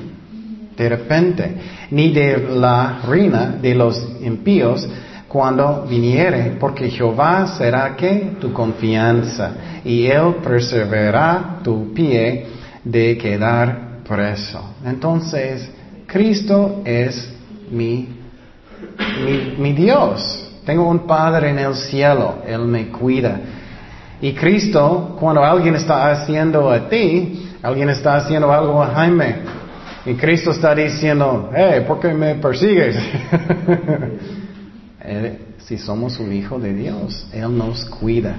de 0.76 0.88
repente, 0.88 1.56
ni 1.90 2.12
de 2.12 2.38
la 2.54 3.00
ruina 3.04 3.56
de 3.60 3.74
los 3.74 4.00
impíos 4.20 4.88
cuando 5.26 5.84
viniere, 5.88 6.56
porque 6.60 6.88
Jehová 6.90 7.56
será 7.58 7.96
que 7.96 8.36
tu 8.40 8.52
confianza, 8.52 9.50
y 9.84 10.06
él 10.06 10.36
perseverará 10.44 11.58
tu 11.62 11.92
pie 11.92 12.57
de 12.84 13.18
quedar 13.18 13.98
preso. 14.06 14.74
Entonces, 14.84 15.68
Cristo 16.06 16.82
es 16.84 17.32
mi, 17.70 18.08
mi, 19.24 19.54
mi 19.58 19.72
Dios. 19.72 20.44
Tengo 20.64 20.88
un 20.88 21.06
Padre 21.06 21.50
en 21.50 21.58
el 21.58 21.74
cielo, 21.74 22.36
Él 22.46 22.60
me 22.60 22.88
cuida. 22.88 23.40
Y 24.20 24.32
Cristo, 24.32 25.16
cuando 25.18 25.44
alguien 25.44 25.76
está 25.76 26.10
haciendo 26.10 26.70
a 26.70 26.88
ti, 26.88 27.50
alguien 27.62 27.88
está 27.88 28.16
haciendo 28.16 28.52
algo 28.52 28.82
a 28.82 28.88
Jaime, 28.88 29.36
y 30.04 30.14
Cristo 30.14 30.52
está 30.52 30.74
diciendo, 30.74 31.50
hey, 31.54 31.84
¿por 31.86 32.00
qué 32.00 32.14
me 32.14 32.34
persigues? 32.36 32.96
si 35.58 35.78
somos 35.78 36.18
un 36.18 36.32
hijo 36.32 36.58
de 36.58 36.72
Dios, 36.72 37.26
Él 37.32 37.56
nos 37.56 37.84
cuida. 37.84 38.36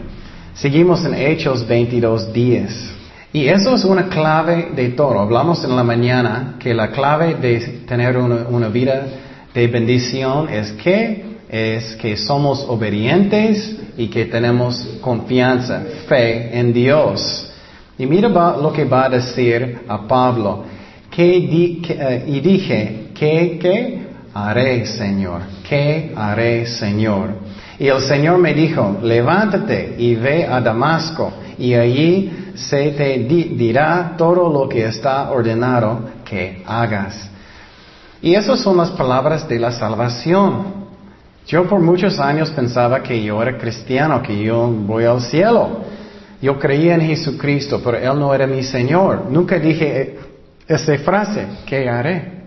Seguimos 0.55 1.05
en 1.05 1.13
Hechos 1.13 1.67
22, 1.67 2.33
10. 2.33 2.98
Y 3.31 3.47
eso 3.47 3.75
es 3.75 3.85
una 3.85 4.09
clave 4.09 4.71
de 4.75 4.89
todo. 4.89 5.19
Hablamos 5.19 5.63
en 5.63 5.75
la 5.75 5.83
mañana 5.83 6.55
que 6.59 6.73
la 6.73 6.89
clave 6.89 7.35
de 7.35 7.59
tener 7.87 8.17
una, 8.17 8.69
vida 8.69 9.05
de 9.53 9.67
bendición 9.67 10.49
es 10.49 10.71
que 10.73 11.29
es 11.47 11.95
que 11.95 12.15
somos 12.15 12.63
obedientes 12.67 13.75
y 13.97 14.07
que 14.07 14.25
tenemos 14.25 14.97
confianza, 15.01 15.81
fe 16.07 16.57
en 16.57 16.71
Dios. 16.73 17.51
Y 17.97 18.05
mira 18.05 18.29
lo 18.29 18.71
que 18.71 18.85
va 18.85 19.05
a 19.05 19.09
decir 19.09 19.79
a 19.87 20.07
Pablo. 20.07 20.63
Que 21.09 21.23
di, 21.23 21.81
que, 21.81 21.93
uh, 21.93 22.29
y 22.29 22.39
dije, 22.39 23.09
¿qué, 23.15 23.57
qué 23.59 23.99
haré, 24.33 24.85
Señor? 24.85 25.41
¿Qué 25.67 26.13
haré, 26.15 26.67
Señor? 26.67 27.29
Y 27.79 27.87
el 27.87 28.01
Señor 28.01 28.37
me 28.37 28.53
dijo, 28.53 28.99
levántate 29.01 29.95
y 29.97 30.15
ve 30.15 30.45
a 30.45 30.61
Damasco, 30.61 31.31
y 31.59 31.73
allí 31.73 32.51
se 32.55 32.91
te 32.91 33.19
di, 33.19 33.55
dirá 33.55 34.15
todo 34.17 34.49
lo 34.49 34.69
que 34.69 34.85
está 34.85 35.29
ordenado 35.29 35.99
que 36.23 36.63
hagas. 36.65 37.29
Y 38.21 38.33
esas 38.33 38.61
son 38.61 38.77
las 38.77 38.91
palabras 38.91 39.47
de 39.47 39.59
la 39.59 39.71
salvación. 39.71 40.87
Yo 41.45 41.67
por 41.67 41.81
muchos 41.81 42.19
años 42.19 42.49
pensaba 42.51 43.03
que 43.03 43.21
yo 43.21 43.41
era 43.41 43.57
cristiano, 43.57 44.21
que 44.21 44.41
yo 44.41 44.67
voy 44.67 45.03
al 45.03 45.21
cielo. 45.21 45.81
Yo 46.41 46.57
creía 46.57 46.95
en 46.95 47.01
Jesucristo, 47.01 47.81
pero 47.83 47.97
Él 47.97 48.17
no 48.19 48.33
era 48.33 48.47
mi 48.47 48.63
Señor. 48.63 49.25
Nunca 49.29 49.59
dije 49.59 50.17
esa 50.67 50.97
frase, 50.99 51.45
¿qué 51.65 51.89
haré? 51.89 52.39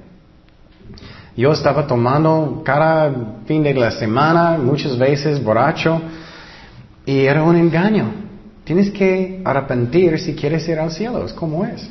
Yo 1.37 1.53
estaba 1.53 1.87
tomando 1.87 2.63
cada 2.65 3.13
fin 3.47 3.63
de 3.63 3.75
la 3.75 3.91
semana, 3.91 4.57
muchas 4.59 4.97
veces 4.97 5.43
borracho, 5.43 6.01
y 7.05 7.21
era 7.21 7.43
un 7.43 7.57
engaño. 7.57 8.22
Tienes 8.65 8.91
que 8.91 9.43
arrepentir 9.45 10.19
si 10.19 10.35
quieres 10.35 10.67
ir 10.69 10.79
al 10.79 10.91
cielo, 10.93 11.25
es 11.25 11.33
como 11.33 11.65
es. 11.65 11.89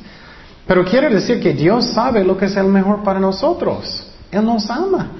Pero 0.66 0.84
quiere 0.84 1.10
decir 1.10 1.40
que 1.40 1.52
Dios 1.52 1.92
sabe 1.92 2.24
lo 2.24 2.36
que 2.36 2.46
es 2.46 2.56
el 2.56 2.66
mejor 2.66 3.02
para 3.02 3.20
nosotros. 3.20 4.06
Él 4.30 4.44
nos 4.44 4.70
ama. 4.70 5.10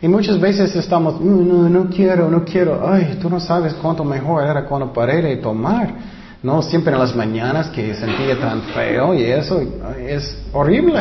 Y 0.00 0.08
muchas 0.08 0.38
veces 0.40 0.74
estamos, 0.76 1.20
no, 1.20 1.68
no, 1.68 1.88
quiero, 1.88 2.30
no 2.30 2.44
quiero. 2.44 2.86
Ay, 2.86 3.18
tú 3.20 3.28
no 3.28 3.40
sabes 3.40 3.74
cuánto 3.74 4.04
mejor 4.04 4.44
era 4.44 4.64
cuando 4.64 4.92
paré 4.92 5.20
de 5.22 5.36
tomar. 5.36 5.94
No, 6.42 6.60
siempre 6.62 6.92
en 6.92 6.98
las 6.98 7.16
mañanas 7.16 7.68
que 7.68 7.94
sentía 7.94 8.38
tan 8.38 8.62
feo 8.74 9.14
y 9.14 9.22
eso 9.24 9.62
es 9.98 10.38
horrible. 10.52 11.00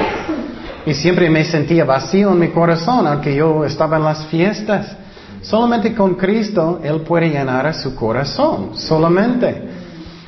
Y 0.85 0.93
siempre 0.93 1.29
me 1.29 1.43
sentía 1.43 1.85
vacío 1.85 2.31
en 2.31 2.39
mi 2.39 2.47
corazón, 2.49 3.05
aunque 3.07 3.35
yo 3.35 3.65
estaba 3.65 3.97
en 3.97 4.03
las 4.03 4.25
fiestas. 4.27 4.95
Solamente 5.41 5.93
con 5.93 6.15
Cristo 6.15 6.79
Él 6.81 7.01
puede 7.01 7.29
llenar 7.29 7.73
su 7.73 7.93
corazón, 7.95 8.71
solamente. 8.75 9.82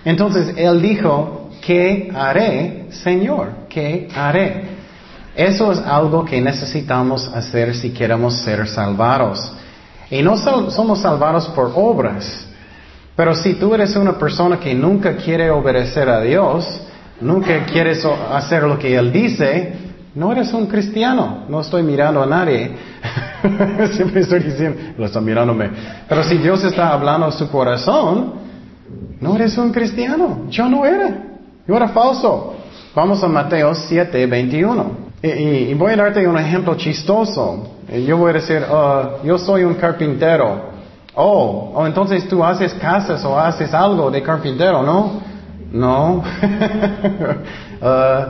Entonces 0.05 0.53
Él 0.55 0.81
dijo, 0.81 1.49
¿qué 1.61 2.11
haré, 2.15 2.85
Señor? 2.91 3.49
¿Qué 3.67 4.07
haré? 4.15 4.75
Eso 5.35 5.71
es 5.71 5.79
algo 5.79 6.23
que 6.23 6.39
necesitamos 6.39 7.27
hacer 7.27 7.75
si 7.75 7.89
queremos 7.89 8.41
ser 8.43 8.67
salvados. 8.67 9.51
Y 10.09 10.21
no 10.21 10.37
somos 10.37 11.01
salvados 11.01 11.47
por 11.47 11.71
obras. 11.75 12.47
Pero 13.15 13.33
si 13.35 13.55
tú 13.55 13.73
eres 13.73 13.95
una 13.95 14.17
persona 14.17 14.59
que 14.59 14.73
nunca 14.73 15.15
quiere 15.17 15.49
obedecer 15.49 16.07
a 16.07 16.21
Dios, 16.21 16.81
nunca 17.19 17.65
quieres 17.65 18.05
hacer 18.05 18.63
lo 18.63 18.77
que 18.77 18.95
Él 18.95 19.11
dice, 19.11 19.73
no 20.13 20.31
eres 20.31 20.53
un 20.53 20.67
cristiano. 20.67 21.45
No 21.49 21.61
estoy 21.61 21.83
mirando 21.83 22.21
a 22.21 22.25
nadie. 22.25 22.71
Siempre 23.93 24.21
estoy 24.21 24.39
diciendo, 24.39 24.79
lo 24.97 25.05
está 25.05 25.19
mirándome. 25.19 25.69
Pero 26.07 26.23
si 26.23 26.37
Dios 26.37 26.63
está 26.63 26.93
hablando 26.93 27.25
a 27.25 27.31
su 27.31 27.49
corazón, 27.49 28.44
no 29.21 29.35
eres 29.35 29.57
un 29.57 29.71
cristiano. 29.71 30.45
Yo 30.49 30.67
no 30.69 30.85
era. 30.85 31.23
Yo 31.67 31.75
era 31.75 31.89
falso. 31.89 32.55
Vamos 32.93 33.23
a 33.23 33.27
Mateo 33.27 33.73
7, 33.73 34.25
21. 34.25 35.05
Y, 35.21 35.73
voy 35.73 35.93
a 35.93 35.95
darte 35.95 36.27
un 36.27 36.37
ejemplo 36.37 36.75
chistoso. 36.75 37.67
Yo 38.05 38.17
voy 38.17 38.31
a 38.31 38.33
decir, 38.33 38.61
uh, 38.61 39.25
yo 39.25 39.37
soy 39.37 39.63
un 39.63 39.75
carpintero. 39.75 40.75
Oh, 41.15 41.71
oh, 41.75 41.87
entonces 41.87 42.27
tú 42.27 42.43
haces 42.43 42.73
casas 42.73 43.23
o 43.25 43.39
haces 43.39 43.73
algo 43.73 44.11
de 44.11 44.21
carpintero, 44.21 44.83
¿no? 44.83 45.21
No. 45.71 46.23
uh, 47.81 48.25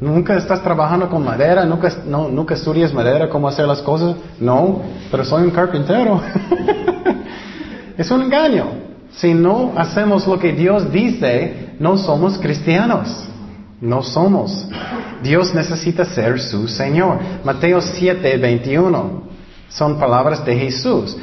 nunca 0.00 0.36
estás 0.36 0.62
trabajando 0.62 1.08
con 1.08 1.24
madera, 1.24 1.64
nunca, 1.64 1.90
no, 2.06 2.28
nunca 2.28 2.54
estudias 2.54 2.92
madera, 2.92 3.28
cómo 3.28 3.46
hacer 3.46 3.66
las 3.66 3.82
cosas. 3.82 4.16
No, 4.40 4.80
pero 5.10 5.24
soy 5.24 5.44
un 5.44 5.50
carpintero. 5.50 6.20
es 7.96 8.10
un 8.10 8.22
engaño. 8.22 8.89
Si 9.12 9.34
no 9.34 9.72
hacemos 9.76 10.26
lo 10.26 10.38
que 10.38 10.52
Dios 10.52 10.90
dice, 10.92 11.74
no 11.78 11.96
somos 11.96 12.38
cristianos. 12.38 13.28
No 13.80 14.02
somos. 14.02 14.68
Dios 15.22 15.54
necesita 15.54 16.04
ser 16.04 16.38
su 16.38 16.68
Señor. 16.68 17.18
Mateo 17.44 17.80
7, 17.80 18.36
21. 18.36 19.22
Son 19.68 19.98
palabras 19.98 20.44
de 20.44 20.56
Jesús. 20.56 21.16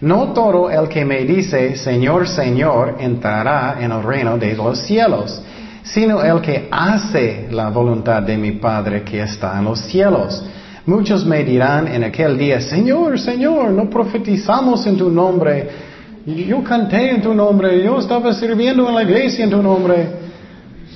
No 0.00 0.32
todo 0.32 0.70
el 0.70 0.88
que 0.88 1.04
me 1.04 1.24
dice, 1.24 1.76
Señor, 1.76 2.28
Señor, 2.28 2.96
entrará 3.00 3.78
en 3.80 3.90
el 3.90 4.02
reino 4.02 4.36
de 4.36 4.54
los 4.54 4.80
cielos, 4.80 5.40
sino 5.82 6.22
el 6.22 6.40
que 6.40 6.68
hace 6.70 7.48
la 7.50 7.70
voluntad 7.70 8.22
de 8.22 8.36
mi 8.36 8.52
Padre 8.52 9.02
que 9.02 9.22
está 9.22 9.58
en 9.58 9.64
los 9.64 9.80
cielos. 9.80 10.44
Muchos 10.86 11.24
me 11.24 11.42
dirán 11.42 11.88
en 11.88 12.04
aquel 12.04 12.36
día, 12.36 12.60
Señor, 12.60 13.18
Señor, 13.18 13.70
no 13.70 13.88
profetizamos 13.88 14.86
en 14.86 14.98
tu 14.98 15.08
nombre. 15.10 15.93
Yo 16.26 16.64
canté 16.64 17.10
en 17.10 17.22
tu 17.22 17.34
nombre, 17.34 17.82
yo 17.82 17.98
estaba 17.98 18.32
sirviendo 18.32 18.88
en 18.88 18.94
la 18.94 19.02
iglesia 19.02 19.44
en 19.44 19.50
tu 19.50 19.62
nombre. 19.62 20.08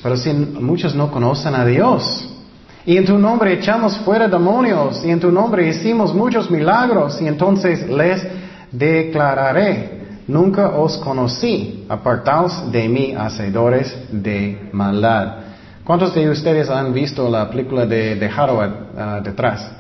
Pero 0.03 0.17
si 0.17 0.33
muchos 0.33 0.95
no 0.95 1.11
conocen 1.11 1.55
a 1.55 1.67
Dios, 1.67 2.29
Y 2.89 2.97
en 2.97 3.05
tu 3.05 3.19
nombre 3.19 3.53
echamos 3.53 3.99
fuera 3.99 4.29
demonios, 4.29 5.05
y 5.05 5.11
en 5.11 5.21
tu 5.21 5.31
nombre 5.31 5.69
hicimos 5.69 6.15
muchos 6.15 6.51
milagros, 6.51 7.21
y 7.21 7.27
entonces 7.27 7.87
les 7.87 8.27
declararé, 8.73 10.23
nunca 10.27 10.71
os 10.71 10.97
conocí, 10.97 11.85
apartaos 11.87 12.73
de 12.73 12.89
mí, 12.89 13.15
hacedores 13.15 13.95
de 14.11 14.71
maldad. 14.73 15.35
¿Cuántos 15.85 16.15
de 16.15 16.31
ustedes 16.31 16.71
han 16.71 16.95
visto 16.95 17.29
la 17.29 17.51
película 17.51 17.85
de 17.85 18.15
Dejaro 18.15 18.57
uh, 18.57 19.23
detrás? 19.23 19.71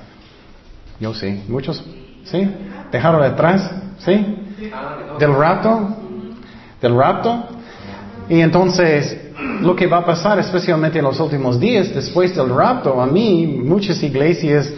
Yo 1.01 1.15
sí, 1.15 1.45
muchos, 1.49 1.83
¿sí? 2.25 2.47
Dejaro 2.93 3.23
detrás, 3.23 3.71
¿sí? 4.01 4.37
Del 5.19 5.35
rapto, 5.35 5.97
del 6.81 6.97
rapto. 6.97 7.45
Y 8.29 8.41
entonces, 8.41 9.17
lo 9.61 9.77
que 9.77 9.87
va 9.87 9.99
a 9.99 10.05
pasar, 10.05 10.39
especialmente 10.39 10.99
en 10.99 11.05
los 11.05 11.19
últimos 11.21 11.59
días, 11.61 11.95
después 11.95 12.35
del 12.35 12.49
rapto, 12.49 13.01
a 13.01 13.07
mí, 13.07 13.47
muchas 13.47 14.03
iglesias, 14.03 14.73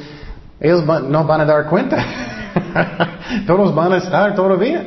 ellos 0.61 0.85
no 0.85 1.25
van 1.25 1.41
a 1.41 1.45
dar 1.45 1.67
cuenta. 1.67 2.05
Todos 3.47 3.75
van 3.75 3.93
a 3.93 3.97
estar 3.97 4.35
todavía. 4.35 4.85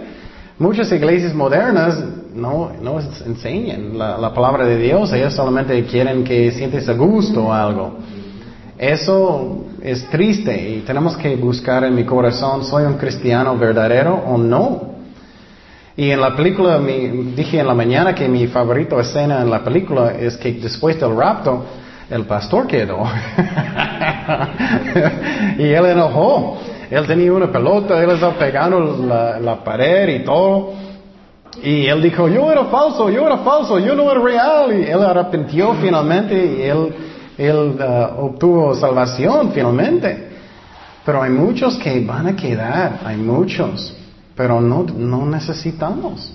Muchas 0.59 0.91
iglesias 0.91 1.33
modernas 1.33 2.03
no, 2.35 2.71
no 2.81 3.00
enseñan 3.00 3.97
la, 3.97 4.33
palabra 4.33 4.65
de 4.65 4.77
Dios, 4.77 5.12
ellos 5.13 5.33
solamente 5.33 5.83
quieren 5.85 6.23
que 6.23 6.51
sientes 6.51 6.88
a 6.88 6.93
gusto 6.93 7.45
o 7.45 7.53
algo. 7.53 7.97
Eso 8.83 9.67
es 9.81 10.09
triste 10.09 10.71
y 10.71 10.81
tenemos 10.81 11.15
que 11.15 11.37
buscar 11.37 11.85
en 11.85 11.95
mi 11.95 12.03
corazón, 12.03 12.65
¿soy 12.65 12.83
un 12.83 12.95
cristiano 12.95 13.57
verdadero 13.57 14.13
o 14.13 14.37
no? 14.37 14.95
Y 15.95 16.11
en 16.11 16.19
la 16.19 16.35
película, 16.35 16.79
dije 16.79 17.61
en 17.61 17.67
la 17.67 17.73
mañana 17.73 18.13
que 18.13 18.27
mi 18.27 18.45
favorito 18.47 18.99
escena 18.99 19.41
en 19.41 19.49
la 19.49 19.63
película 19.63 20.11
es 20.19 20.35
que 20.35 20.51
después 20.51 20.99
del 20.99 21.15
rapto, 21.15 21.63
el 22.09 22.25
pastor 22.25 22.67
quedó. 22.67 23.05
y 25.57 25.63
él 25.63 25.85
enojó. 25.85 26.57
Él 26.91 27.07
tenía 27.07 27.31
una 27.31 27.49
pelota, 27.49 28.03
él 28.03 28.09
estaba 28.09 28.33
pegando 28.33 28.81
la, 29.07 29.39
la, 29.39 29.63
pared 29.63 30.09
y 30.09 30.25
todo. 30.25 30.73
Y 31.63 31.85
él 31.85 32.01
dijo, 32.01 32.27
yo 32.27 32.51
era 32.51 32.65
falso, 32.65 33.09
yo 33.09 33.25
era 33.27 33.37
falso, 33.37 33.79
yo 33.79 33.95
no 33.95 34.11
era 34.11 34.19
real. 34.19 34.77
Y 34.77 34.83
él 34.91 35.01
arrepintió 35.01 35.73
finalmente 35.75 36.35
y 36.35 36.63
él, 36.63 37.12
él 37.37 37.77
uh, 37.79 38.25
obtuvo 38.25 38.75
salvación 38.75 39.51
finalmente. 39.53 40.29
Pero 41.05 41.21
hay 41.21 41.31
muchos 41.31 41.77
que 41.77 41.99
van 42.05 42.27
a 42.27 42.35
quedar, 42.35 43.01
hay 43.03 43.17
muchos 43.17 43.97
pero 44.35 44.59
no, 44.61 44.83
no 44.83 45.25
necesitamos. 45.25 46.33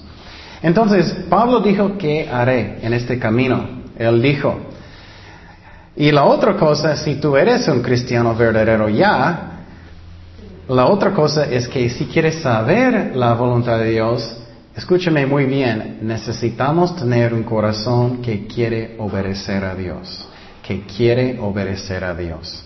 Entonces, 0.62 1.12
Pablo 1.28 1.60
dijo, 1.60 1.96
¿qué 1.98 2.28
haré 2.28 2.78
en 2.82 2.92
este 2.92 3.18
camino? 3.18 3.82
Él 3.96 4.20
dijo. 4.22 4.56
Y 5.96 6.12
la 6.12 6.24
otra 6.24 6.56
cosa, 6.56 6.96
si 6.96 7.16
tú 7.16 7.36
eres 7.36 7.66
un 7.68 7.82
cristiano 7.82 8.34
verdadero 8.34 8.88
ya, 8.88 9.64
la 10.68 10.86
otra 10.86 11.12
cosa 11.12 11.44
es 11.46 11.66
que 11.68 11.88
si 11.90 12.06
quieres 12.06 12.40
saber 12.40 13.16
la 13.16 13.34
voluntad 13.34 13.78
de 13.78 13.90
Dios, 13.90 14.36
escúchame 14.76 15.26
muy 15.26 15.46
bien, 15.46 15.98
necesitamos 16.02 16.94
tener 16.94 17.34
un 17.34 17.42
corazón 17.42 18.22
que 18.22 18.46
quiere 18.46 18.94
obedecer 18.98 19.64
a 19.64 19.74
Dios, 19.74 20.28
que 20.68 20.82
quiere 20.82 21.38
obedecer 21.40 22.04
a 22.04 22.14
Dios. 22.14 22.62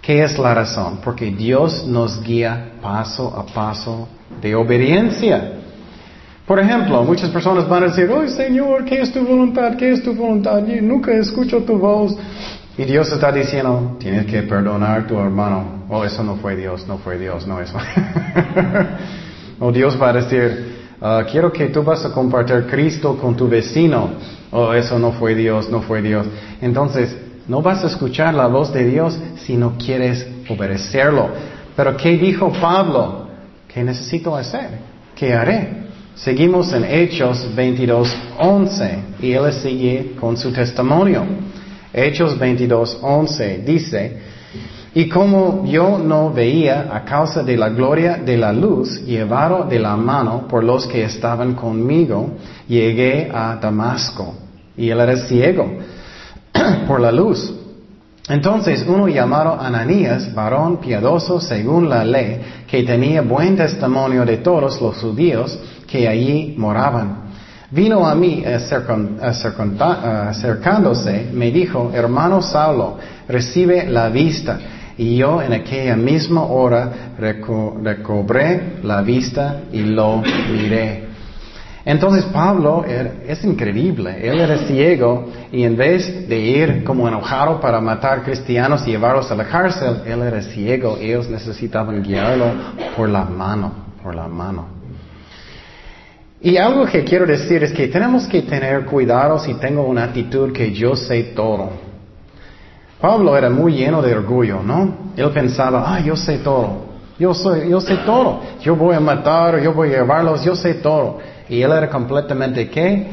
¿Qué 0.00 0.22
es 0.22 0.38
la 0.38 0.54
razón? 0.54 1.00
Porque 1.02 1.32
Dios 1.32 1.84
nos 1.84 2.22
guía 2.22 2.74
paso 2.80 3.34
a 3.36 3.44
paso 3.44 4.06
de 4.40 4.54
obediencia. 4.54 5.54
Por 6.46 6.60
ejemplo, 6.60 7.02
muchas 7.02 7.30
personas 7.30 7.68
van 7.68 7.82
a 7.82 7.86
decir, 7.86 8.08
oh 8.08 8.24
Señor, 8.28 8.84
¿qué 8.84 9.00
es 9.00 9.12
tu 9.12 9.26
voluntad? 9.26 9.74
¿Qué 9.76 9.90
es 9.90 10.02
tu 10.04 10.14
voluntad? 10.14 10.64
Yo 10.64 10.80
nunca 10.80 11.10
escucho 11.12 11.64
tu 11.64 11.76
voz. 11.76 12.16
Y 12.78 12.84
Dios 12.84 13.10
está 13.10 13.32
diciendo, 13.32 13.96
tienes 13.98 14.26
que 14.26 14.42
perdonar 14.42 15.00
a 15.00 15.06
tu 15.08 15.18
hermano. 15.18 15.86
Oh, 15.88 16.04
eso 16.04 16.22
no 16.22 16.36
fue 16.36 16.54
Dios, 16.54 16.86
no 16.86 16.98
fue 16.98 17.18
Dios, 17.18 17.48
no 17.48 17.60
eso. 17.60 17.78
o 19.58 19.72
Dios 19.72 20.00
va 20.00 20.10
a 20.10 20.12
decir, 20.12 20.76
ah, 21.00 21.24
quiero 21.28 21.52
que 21.52 21.66
tú 21.66 21.82
vas 21.82 22.04
a 22.04 22.12
compartir 22.12 22.64
Cristo 22.70 23.16
con 23.16 23.34
tu 23.34 23.48
vecino. 23.48 24.10
Oh, 24.52 24.72
eso 24.72 25.00
no 25.00 25.10
fue 25.10 25.34
Dios, 25.34 25.68
no 25.68 25.82
fue 25.82 26.00
Dios. 26.00 26.28
Entonces, 26.60 27.23
no 27.48 27.60
vas 27.60 27.84
a 27.84 27.88
escuchar 27.88 28.34
la 28.34 28.46
voz 28.46 28.72
de 28.72 28.84
Dios 28.84 29.18
si 29.44 29.56
no 29.56 29.76
quieres 29.76 30.26
obedecerlo. 30.48 31.28
Pero 31.76 31.96
¿qué 31.96 32.16
dijo 32.16 32.52
Pablo? 32.52 33.28
¿Qué 33.72 33.82
necesito 33.84 34.34
hacer? 34.34 34.70
¿Qué 35.14 35.34
haré? 35.34 35.84
Seguimos 36.14 36.72
en 36.72 36.84
Hechos 36.84 37.54
22, 37.54 38.16
11 38.38 38.98
y 39.20 39.32
él 39.32 39.52
sigue 39.52 40.12
con 40.18 40.36
su 40.36 40.52
testimonio. 40.52 41.24
Hechos 41.92 42.38
22, 42.38 42.98
11 43.02 43.62
dice, 43.66 44.18
y 44.94 45.08
como 45.08 45.64
yo 45.66 45.98
no 45.98 46.32
veía 46.32 46.88
a 46.92 47.04
causa 47.04 47.42
de 47.42 47.56
la 47.56 47.68
gloria 47.68 48.16
de 48.24 48.36
la 48.36 48.52
luz 48.52 49.04
llevado 49.04 49.64
de 49.64 49.80
la 49.80 49.96
mano 49.96 50.46
por 50.48 50.62
los 50.62 50.86
que 50.86 51.02
estaban 51.04 51.54
conmigo, 51.54 52.34
llegué 52.68 53.28
a 53.32 53.56
Damasco. 53.56 54.34
Y 54.76 54.90
él 54.90 55.00
era 55.00 55.16
ciego 55.26 55.78
por 56.86 57.00
la 57.00 57.12
luz. 57.12 57.52
Entonces 58.28 58.84
uno 58.88 59.06
llamado 59.06 59.60
Ananías, 59.60 60.34
varón 60.34 60.78
piadoso 60.78 61.38
según 61.40 61.90
la 61.90 62.04
ley, 62.04 62.40
que 62.66 62.82
tenía 62.82 63.20
buen 63.20 63.56
testimonio 63.56 64.24
de 64.24 64.38
todos 64.38 64.80
los 64.80 64.96
judíos 64.96 65.58
que 65.86 66.08
allí 66.08 66.54
moraban, 66.56 67.24
vino 67.70 68.06
a 68.06 68.14
mí 68.14 68.42
acercándose, 68.46 71.28
me 71.34 71.50
dijo, 71.50 71.90
hermano 71.92 72.40
Saulo, 72.40 72.96
recibe 73.28 73.84
la 73.86 74.08
vista. 74.08 74.58
Y 74.96 75.16
yo 75.16 75.42
en 75.42 75.52
aquella 75.52 75.96
misma 75.96 76.44
hora 76.44 77.16
recobré 77.18 78.76
la 78.84 79.02
vista 79.02 79.62
y 79.72 79.82
lo 79.82 80.22
miré. 80.52 81.03
Entonces 81.86 82.24
Pablo 82.26 82.82
es 82.84 83.44
increíble, 83.44 84.16
él 84.26 84.40
era 84.40 84.66
ciego 84.66 85.26
y 85.52 85.64
en 85.64 85.76
vez 85.76 86.26
de 86.26 86.38
ir 86.38 86.82
como 86.82 87.06
enojado 87.06 87.60
para 87.60 87.78
matar 87.78 88.22
cristianos 88.22 88.86
y 88.86 88.92
llevarlos 88.92 89.30
a 89.30 89.34
la 89.34 89.44
cárcel, 89.44 90.00
él 90.06 90.22
era 90.22 90.40
ciego, 90.40 90.96
ellos 90.98 91.28
necesitaban 91.28 92.02
guiarlo 92.02 92.46
por 92.96 93.10
la 93.10 93.24
mano, 93.24 93.72
por 94.02 94.14
la 94.14 94.26
mano. 94.28 94.66
Y 96.40 96.56
algo 96.56 96.86
que 96.86 97.04
quiero 97.04 97.26
decir 97.26 97.62
es 97.62 97.72
que 97.72 97.88
tenemos 97.88 98.26
que 98.28 98.42
tener 98.42 98.86
cuidado 98.86 99.38
si 99.38 99.52
tengo 99.54 99.84
una 99.84 100.04
actitud 100.04 100.52
que 100.52 100.72
yo 100.72 100.96
sé 100.96 101.22
todo. 101.34 101.70
Pablo 102.98 103.36
era 103.36 103.50
muy 103.50 103.74
lleno 103.74 104.00
de 104.00 104.14
orgullo, 104.14 104.62
¿no? 104.62 105.12
Él 105.16 105.30
pensaba, 105.30 105.84
ah, 105.86 106.00
yo 106.00 106.16
sé 106.16 106.38
todo. 106.38 106.94
Yo 107.18 107.32
soy, 107.34 107.68
yo 107.68 107.80
sé 107.80 107.96
todo. 107.98 108.40
Yo 108.60 108.74
voy 108.74 108.94
a 108.94 109.00
matar, 109.00 109.60
yo 109.62 109.72
voy 109.72 109.88
a 109.88 109.98
llevarlos, 109.98 110.42
yo 110.42 110.54
sé 110.54 110.74
todo. 110.74 111.18
Y 111.48 111.60
él 111.62 111.72
era 111.72 111.88
completamente 111.88 112.68
qué? 112.68 113.08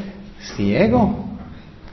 Ciego. 0.55 1.25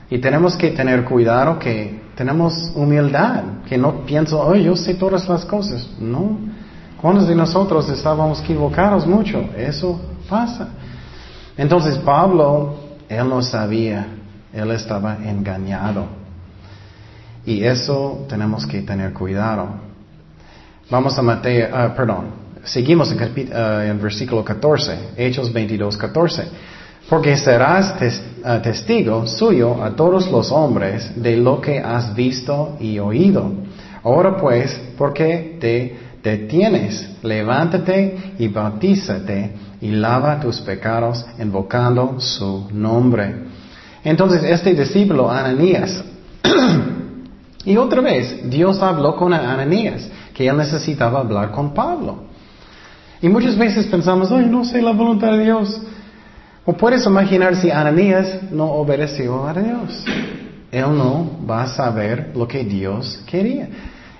Y 0.09 0.17
tenemos 0.17 0.55
que 0.55 0.71
tener 0.71 1.03
cuidado 1.05 1.59
que 1.59 1.99
tenemos 2.15 2.71
humildad, 2.75 3.43
que 3.67 3.77
no 3.77 4.05
pienso, 4.05 4.39
oh, 4.39 4.55
yo 4.55 4.75
sé 4.75 4.95
todas 4.95 5.27
las 5.29 5.45
cosas. 5.45 5.87
No. 5.99 6.37
¿Cuántos 7.01 7.27
de 7.27 7.35
nosotros 7.35 7.87
estábamos 7.89 8.41
equivocados 8.41 9.07
mucho? 9.07 9.39
Eso 9.55 9.99
pasa. 10.29 10.69
Entonces 11.55 11.97
Pablo, 11.97 12.75
él 13.07 13.29
no 13.29 13.41
sabía, 13.41 14.07
él 14.51 14.71
estaba 14.71 15.17
engañado. 15.23 16.07
Y 17.45 17.63
eso 17.63 18.25
tenemos 18.27 18.65
que 18.65 18.81
tener 18.81 19.13
cuidado. 19.13 19.69
Vamos 20.89 21.17
a 21.17 21.21
Mateo, 21.21 21.69
uh, 21.69 21.95
perdón, 21.95 22.25
Seguimos 22.63 23.11
en, 23.11 23.17
uh, 23.17 24.01
versículo 24.01 24.43
14, 24.43 25.13
Hechos 25.17 25.51
22, 25.51 25.97
14. 25.97 26.43
Porque 27.09 27.35
serás 27.37 27.95
uh, 27.95 28.61
testigo 28.61 29.25
suyo 29.25 29.83
a 29.83 29.95
todos 29.95 30.29
los 30.29 30.51
hombres 30.51 31.11
de 31.15 31.37
lo 31.37 31.61
que 31.61 31.79
has 31.79 32.13
visto 32.13 32.77
y 32.79 32.99
oído. 32.99 33.51
Ahora 34.03 34.37
pues, 34.37 34.79
¿por 34.97 35.13
qué 35.13 35.57
te 35.59 35.97
detienes? 36.21 37.17
Levántate 37.23 38.33
y 38.37 38.47
bautízate 38.47 39.53
y 39.81 39.91
lava 39.91 40.39
tus 40.39 40.59
pecados 40.61 41.25
invocando 41.39 42.19
su 42.19 42.67
nombre. 42.71 43.47
Entonces 44.03 44.43
este 44.43 44.73
discípulo 44.73 45.31
Ananías, 45.31 46.03
y 47.65 47.77
otra 47.77 48.01
vez 48.01 48.49
Dios 48.49 48.81
habló 48.81 49.15
con 49.15 49.33
Ananías, 49.33 50.09
que 50.33 50.47
él 50.47 50.57
necesitaba 50.57 51.19
hablar 51.19 51.51
con 51.51 51.73
Pablo. 51.73 52.28
Y 53.21 53.29
muchas 53.29 53.57
veces 53.57 53.85
pensamos, 53.87 54.31
ay, 54.31 54.45
no 54.45 54.63
sé 54.63 54.81
la 54.81 54.91
voluntad 54.91 55.31
de 55.33 55.43
Dios. 55.43 55.81
O 56.65 56.73
puedes 56.73 57.05
imaginar 57.05 57.55
si 57.55 57.69
Ananías 57.71 58.51
no 58.51 58.65
obedeció 58.65 59.47
a 59.47 59.53
Dios. 59.53 60.05
Él 60.71 60.97
no 60.97 61.39
va 61.49 61.63
a 61.63 61.67
saber 61.67 62.31
lo 62.35 62.47
que 62.47 62.63
Dios 62.63 63.21
quería. 63.25 63.67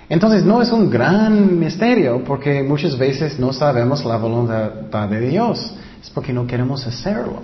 Entonces 0.08 0.44
no 0.44 0.60
es 0.60 0.72
un 0.72 0.90
gran 0.90 1.58
misterio 1.58 2.24
porque 2.24 2.62
muchas 2.62 2.98
veces 2.98 3.38
no 3.38 3.52
sabemos 3.52 4.04
la 4.04 4.16
voluntad 4.16 5.08
de 5.08 5.20
Dios. 5.20 5.74
Es 6.02 6.10
porque 6.10 6.32
no 6.32 6.46
queremos 6.46 6.86
hacerlo. 6.86 7.42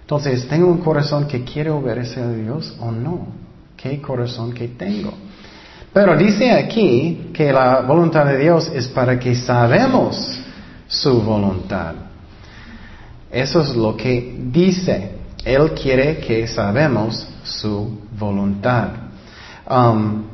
Entonces, 0.00 0.48
¿tengo 0.48 0.66
un 0.66 0.78
corazón 0.78 1.28
que 1.28 1.44
quiere 1.44 1.70
obedecer 1.70 2.24
a 2.24 2.32
Dios 2.32 2.74
o 2.80 2.90
no? 2.90 3.28
¿Qué 3.76 4.00
corazón 4.00 4.52
que 4.52 4.68
tengo? 4.68 5.12
Pero 5.92 6.16
dice 6.16 6.50
aquí 6.50 7.30
que 7.32 7.52
la 7.52 7.82
voluntad 7.82 8.26
de 8.26 8.38
Dios 8.38 8.70
es 8.74 8.88
para 8.88 9.18
que 9.18 9.34
sabemos 9.34 10.40
su 10.88 11.20
voluntad. 11.22 11.94
Eso 13.30 13.60
es 13.60 13.76
lo 13.76 13.96
que 13.96 14.36
dice. 14.50 15.12
Él 15.44 15.72
quiere 15.80 16.18
que 16.18 16.48
sabemos 16.48 17.28
su 17.44 18.00
voluntad. 18.18 18.88
Um, 19.70 20.24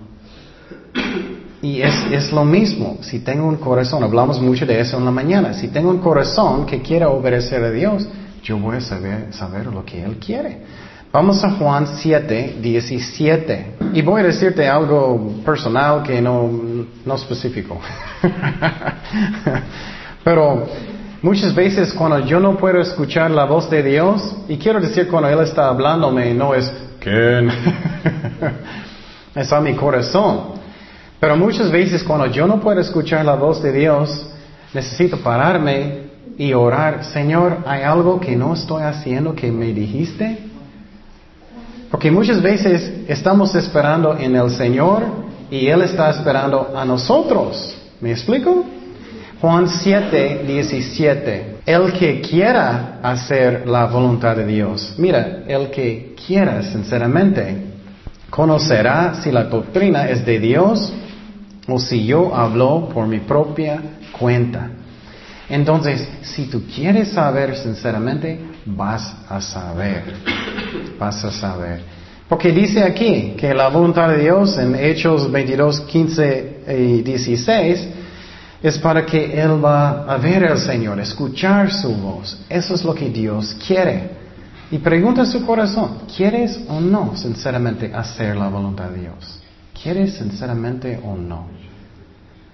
y 1.61 1.83
es, 1.83 1.95
es, 2.13 2.33
lo 2.33 2.45
mismo, 2.45 2.99
si 3.01 3.21
tengo 3.21 3.47
un 3.47 3.57
corazón, 3.57 4.03
hablamos 4.03 4.41
mucho 4.41 4.65
de 4.65 4.81
eso 4.81 4.99
en 4.99 5.05
la 5.05 5.11
mañana, 5.11 5.55
si 5.55 5.69
tengo 5.69 5.91
un 5.91 5.99
corazón 5.99 6.67
que 6.67 6.83
quiera 6.83 7.09
obedecer 7.09 7.65
a 7.65 7.71
Dios, 7.71 8.07
yo 8.43 8.59
voy 8.59 8.77
a 8.77 8.81
saber, 8.81 9.33
saber 9.33 9.67
lo 9.67 9.85
que 9.85 10.05
Él 10.05 10.19
quiere. 10.19 10.59
Vamos 11.11 11.43
a 11.45 11.53
Juan 11.53 11.87
7, 11.97 12.57
17. 12.61 13.67
Y 13.95 14.03
voy 14.03 14.21
a 14.21 14.25
decirte 14.25 14.69
algo 14.69 15.33
personal 15.45 16.03
que 16.03 16.21
no, 16.21 16.51
no 17.05 17.15
específico. 17.15 17.81
Pero 20.25 20.67
muchas 21.21 21.55
veces 21.55 21.93
cuando 21.93 22.21
yo 22.21 22.41
no 22.41 22.57
puedo 22.57 22.81
escuchar 22.81 23.31
la 23.31 23.45
voz 23.45 23.69
de 23.69 23.83
Dios, 23.83 24.35
y 24.49 24.57
quiero 24.57 24.81
decir 24.81 25.07
cuando 25.09 25.29
Él 25.29 25.41
está 25.41 25.69
hablándome, 25.69 26.33
no 26.33 26.55
es, 26.55 26.73
¿quién? 26.99 27.51
es 29.35 29.53
a 29.53 29.61
mi 29.61 29.75
corazón. 29.75 30.55
Pero 31.21 31.37
muchas 31.37 31.71
veces 31.71 32.03
cuando 32.03 32.27
yo 32.27 32.47
no 32.47 32.59
puedo 32.61 32.81
escuchar 32.81 33.25
la 33.25 33.35
voz 33.35 33.63
de 33.63 33.73
Dios, 33.73 34.27
necesito 34.73 35.19
pararme 35.19 36.05
y 36.39 36.53
orar, 36.53 37.05
Señor, 37.05 37.59
¿hay 37.67 37.83
algo 37.83 38.19
que 38.19 38.35
no 38.35 38.55
estoy 38.55 38.83
haciendo 38.83 39.35
que 39.35 39.53
me 39.53 39.73
dijiste? 39.73 40.39
Porque 41.91 42.11
muchas 42.11 42.43
veces 42.43 43.05
estamos 43.09 43.55
esperando 43.55 44.17
en 44.17 44.35
el 44.35 44.51
Señor 44.51 45.03
y 45.51 45.67
Él 45.69 45.83
está 45.83 46.11
esperando 46.11 46.73
a 46.75 46.85
nosotros. 46.85 47.77
¿Me 48.01 48.11
explico? 48.11 48.65
Juan 49.45 49.69
7, 49.69 50.45
17. 50.47 51.57
El 51.67 51.93
que 51.93 52.23
quiera 52.23 52.99
hacer 53.03 53.69
la 53.69 53.85
voluntad 53.85 54.35
de 54.35 54.47
Dios, 54.47 54.95
mira, 54.97 55.43
el 55.47 55.71
que 55.71 56.15
quiera 56.27 56.63
sinceramente, 56.63 57.55
conocerá 58.31 59.17
si 59.23 59.31
la 59.31 59.45
doctrina 59.45 60.09
es 60.09 60.25
de 60.25 60.39
Dios 60.39 60.95
o 61.69 61.79
si 61.79 62.07
yo 62.07 62.35
hablo 62.35 62.89
por 62.89 63.07
mi 63.07 63.21
propia 63.21 63.83
cuenta. 64.19 64.71
Entonces, 65.51 66.09
si 66.23 66.47
tú 66.47 66.63
quieres 66.75 67.11
saber 67.11 67.55
sinceramente, 67.55 68.41
vas 68.65 69.15
a 69.29 69.43
saber. 69.43 70.05
Vas 70.99 71.23
a 71.23 71.31
saber. 71.31 71.83
Porque 72.31 72.51
dice 72.51 72.83
aquí 72.83 73.35
que 73.37 73.53
la 73.53 73.69
voluntad 73.69 74.09
de 74.09 74.23
Dios 74.23 74.57
en 74.57 74.75
Hechos 74.75 75.31
22, 75.31 75.83
15 75.83 76.61
y 76.79 77.03
16 77.03 77.89
es 78.65 78.79
para 78.79 79.05
que 79.05 79.39
Él 79.39 79.63
va 79.63 80.05
a 80.05 80.17
ver 80.17 80.43
al 80.43 80.57
Señor, 80.57 80.99
escuchar 80.99 81.71
su 81.71 81.95
voz. 81.97 82.39
Eso 82.49 82.75
es 82.75 82.83
lo 82.83 82.95
que 82.95 83.11
Dios 83.11 83.55
quiere. 83.67 84.09
Y 84.71 84.79
pregunta 84.79 85.21
a 85.21 85.27
su 85.27 85.45
corazón, 85.45 85.99
¿quieres 86.17 86.59
o 86.67 86.81
no 86.81 87.15
sinceramente 87.15 87.93
hacer 87.95 88.35
la 88.35 88.49
voluntad 88.49 88.89
de 88.89 89.03
Dios? 89.03 89.39
¿Quieres 89.83 90.15
sinceramente 90.15 90.99
o 91.05 91.15
no? 91.15 91.47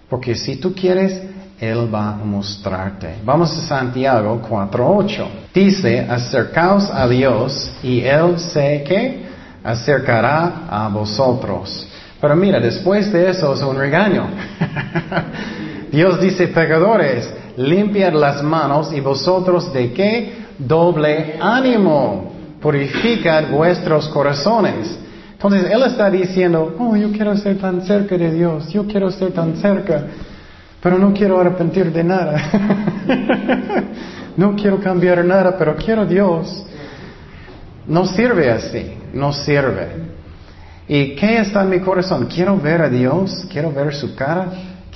Porque 0.09 0.35
si 0.35 0.57
tú 0.57 0.75
quieres, 0.75 1.23
Él 1.61 1.95
va 1.95 2.15
a 2.15 2.17
mostrarte. 2.17 3.15
Vamos 3.25 3.57
a 3.57 3.61
Santiago 3.61 4.43
4.8. 4.43 5.29
Dice, 5.55 6.01
acercaos 6.01 6.91
a 6.91 7.07
Dios 7.07 7.71
y 7.85 8.01
Él 8.01 8.37
se 8.37 8.83
que 8.83 9.27
acercará 9.63 10.67
a 10.69 10.89
vosotros. 10.89 11.87
Pero 12.21 12.35
mira, 12.35 12.59
después 12.59 13.13
de 13.13 13.31
eso 13.31 13.55
es 13.55 13.63
un 13.63 13.77
regaño. 13.77 14.29
Dios 15.91 16.21
dice, 16.21 16.49
pecadores, 16.49 17.33
limpiad 17.57 18.13
las 18.13 18.43
manos 18.43 18.93
y 18.93 19.01
vosotros 19.01 19.73
de 19.73 19.93
qué? 19.93 20.33
Doble 20.59 21.37
ánimo. 21.41 22.33
Purificad 22.61 23.51
vuestros 23.51 24.09
corazones. 24.09 24.99
Entonces 25.33 25.71
Él 25.71 25.83
está 25.83 26.11
diciendo, 26.11 26.77
oh, 26.79 26.95
yo 26.95 27.11
quiero 27.13 27.37
ser 27.37 27.59
tan 27.59 27.83
cerca 27.83 28.17
de 28.17 28.31
Dios, 28.31 28.69
yo 28.69 28.87
quiero 28.87 29.11
ser 29.11 29.33
tan 29.33 29.57
cerca, 29.57 30.05
pero 30.83 30.99
no 30.99 31.15
quiero 31.15 31.41
arrepentir 31.41 31.91
de 31.91 32.05
nada. 32.05 32.37
no 34.37 34.55
quiero 34.55 34.79
cambiar 34.81 35.25
nada, 35.25 35.57
pero 35.57 35.75
quiero 35.77 36.05
Dios. 36.05 36.65
No 37.87 38.07
sirve 38.07 38.51
así, 38.51 38.93
no 39.15 39.33
sirve. 39.33 40.11
¿Y 40.87 41.15
qué 41.15 41.39
está 41.39 41.63
en 41.63 41.71
mi 41.71 41.81
corazón? 41.81 42.27
Quiero 42.27 42.59
ver 42.59 42.83
a 42.83 42.89
Dios, 42.89 43.47
quiero 43.51 43.73
ver 43.73 43.95
su 43.95 44.15
cara, 44.15 44.49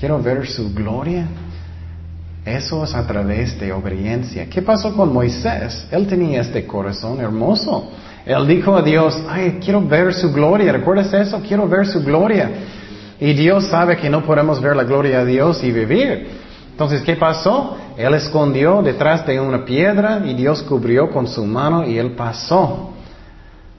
quiero 0.05 0.23
ver 0.23 0.47
su 0.47 0.71
gloria. 0.75 1.27
Eso 2.45 2.85
es 2.85 2.95
a 2.95 3.07
través 3.07 3.59
de 3.59 3.73
obediencia. 3.73 4.45
¿Qué 4.51 4.61
pasó 4.61 4.95
con 4.95 5.11
Moisés? 5.11 5.87
Él 5.91 6.07
tenía 6.07 6.43
este 6.43 6.67
corazón 6.67 7.21
hermoso. 7.21 7.91
Él 8.27 8.47
dijo 8.47 8.77
a 8.77 8.83
Dios, 8.83 9.19
ay, 9.27 9.61
quiero 9.65 9.81
ver 9.81 10.13
su 10.13 10.31
gloria. 10.31 10.73
¿Recuerdas 10.73 11.11
eso? 11.15 11.41
Quiero 11.41 11.67
ver 11.67 11.87
su 11.87 12.05
gloria. 12.05 12.51
Y 13.19 13.33
Dios 13.33 13.69
sabe 13.69 13.97
que 13.97 14.11
no 14.11 14.23
podemos 14.23 14.61
ver 14.61 14.77
la 14.77 14.85
gloria 14.85 15.25
de 15.25 15.33
Dios 15.33 15.65
y 15.65 15.73
vivir. 15.73 16.29
Entonces, 16.73 17.01
¿qué 17.01 17.17
pasó? 17.17 17.79
Él 17.97 18.13
escondió 18.13 18.83
detrás 18.83 19.27
de 19.27 19.41
una 19.41 19.65
piedra 19.65 20.21
y 20.23 20.35
Dios 20.35 20.61
cubrió 20.65 21.09
con 21.09 21.27
su 21.27 21.47
mano 21.47 21.83
y 21.89 21.97
él 21.97 22.11
pasó 22.11 22.93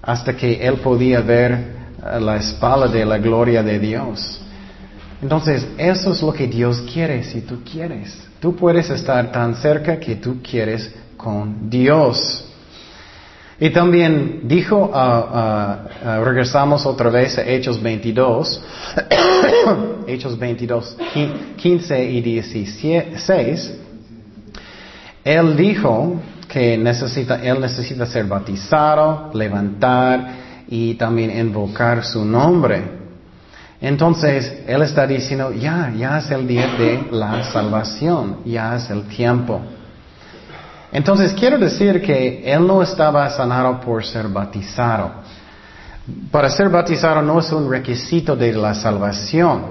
hasta 0.02 0.36
que 0.36 0.66
él 0.66 0.78
podía 0.78 1.22
ver 1.22 1.52
eh, 1.52 2.20
la 2.20 2.38
espalda 2.38 2.88
de 2.88 3.06
la 3.06 3.20
gloria 3.20 3.62
de 3.62 3.78
Dios. 3.78 4.42
Entonces, 5.26 5.68
eso 5.80 6.12
es 6.12 6.22
lo 6.22 6.32
que 6.32 6.46
Dios 6.46 6.84
quiere 6.94 7.24
si 7.24 7.42
tú 7.42 7.64
quieres. 7.64 8.16
Tú 8.40 8.56
puedes 8.56 8.92
estar 8.92 9.32
tan 9.32 9.56
cerca 9.56 10.00
que 10.00 10.18
tú 10.18 10.38
quieres 10.44 10.94
con 11.18 11.68
Dios. 11.68 12.46
Y 13.60 13.72
también 13.72 14.42
dijo, 14.44 14.78
uh, 14.78 16.20
uh, 16.20 16.24
regresamos 16.24 16.86
otra 16.86 17.10
vez 17.10 17.40
a 17.40 17.42
Hechos 17.42 17.82
22, 17.82 18.64
Hechos 20.08 20.38
22, 20.38 20.96
15 21.58 22.04
y 22.06 22.22
16. 22.22 23.74
Él 25.24 25.58
dijo 25.58 26.22
que 26.48 26.78
necesita, 26.78 27.44
él 27.44 27.60
necesita 27.60 28.06
ser 28.06 28.26
bautizado, 28.26 29.32
levantar 29.34 30.66
y 30.68 30.94
también 30.94 31.36
invocar 31.36 32.06
su 32.06 32.24
nombre. 32.24 33.05
Entonces, 33.86 34.64
él 34.66 34.82
está 34.82 35.06
diciendo, 35.06 35.52
ya, 35.54 35.94
ya 35.96 36.18
es 36.18 36.32
el 36.32 36.48
día 36.48 36.74
de 36.76 37.06
la 37.12 37.44
salvación, 37.44 38.38
ya 38.44 38.78
es 38.78 38.90
el 38.90 39.04
tiempo. 39.04 39.62
Entonces 40.92 41.34
quiero 41.34 41.60
decir 41.60 42.02
que 42.02 42.52
él 42.52 42.66
no 42.66 42.82
estaba 42.82 43.30
sanado 43.30 43.80
por 43.80 44.04
ser 44.04 44.28
bautizado. 44.28 45.12
Para 46.32 46.50
ser 46.50 46.68
bautizado 46.70 47.22
no 47.22 47.38
es 47.40 47.52
un 47.52 47.70
requisito 47.70 48.36
de 48.36 48.54
la 48.54 48.74
salvación. 48.74 49.62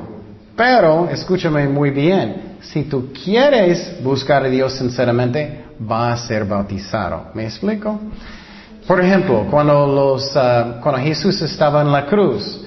Pero, 0.57 1.09
escúchame 1.11 1.66
muy 1.66 1.90
bien, 1.90 2.59
si 2.61 2.85
tú 2.85 3.12
quieres 3.12 4.00
buscar 4.00 4.44
a 4.44 4.48
Dios 4.48 4.74
sinceramente, 4.74 5.64
va 5.90 6.12
a 6.12 6.16
ser 6.18 6.44
bautizado. 6.44 7.33
¿Me 7.35 7.46
explico? 7.46 7.98
Por 8.87 9.00
ejemplo, 9.05 9.48
cuando, 9.50 9.85
los, 9.88 10.37
ah, 10.37 10.79
cuando 10.81 11.00
Jesús 11.00 11.42
estaba 11.42 11.83
en 11.83 11.90
la 11.90 12.07
cruz, 12.07 12.63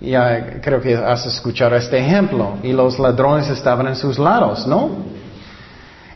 ya 0.00 0.60
creo 0.60 0.80
que 0.80 0.94
has 0.94 1.26
escuchado 1.26 1.76
este 1.76 1.98
ejemplo, 1.98 2.54
y 2.62 2.72
los 2.72 2.98
ladrones 2.98 3.48
estaban 3.48 3.86
en 3.86 3.96
sus 3.96 4.18
lados, 4.18 4.66
¿no? 4.66 4.90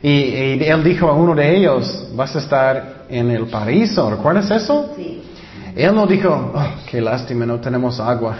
Y, 0.02 0.62
él 0.62 0.84
dijo 0.84 1.08
a 1.08 1.12
uno 1.14 1.34
de 1.34 1.56
ellos, 1.56 2.08
vas 2.14 2.34
a 2.36 2.38
estar 2.38 3.04
en 3.08 3.30
el 3.30 3.46
paraíso, 3.46 4.10
¿recuerdas 4.10 4.50
eso? 4.50 4.92
Sí. 4.96 5.22
Él 5.74 5.94
no 5.94 6.06
dijo, 6.06 6.52
oh, 6.54 6.66
qué 6.88 7.00
lástima, 7.00 7.44
no 7.46 7.58
tenemos 7.58 7.98
agua. 7.98 8.36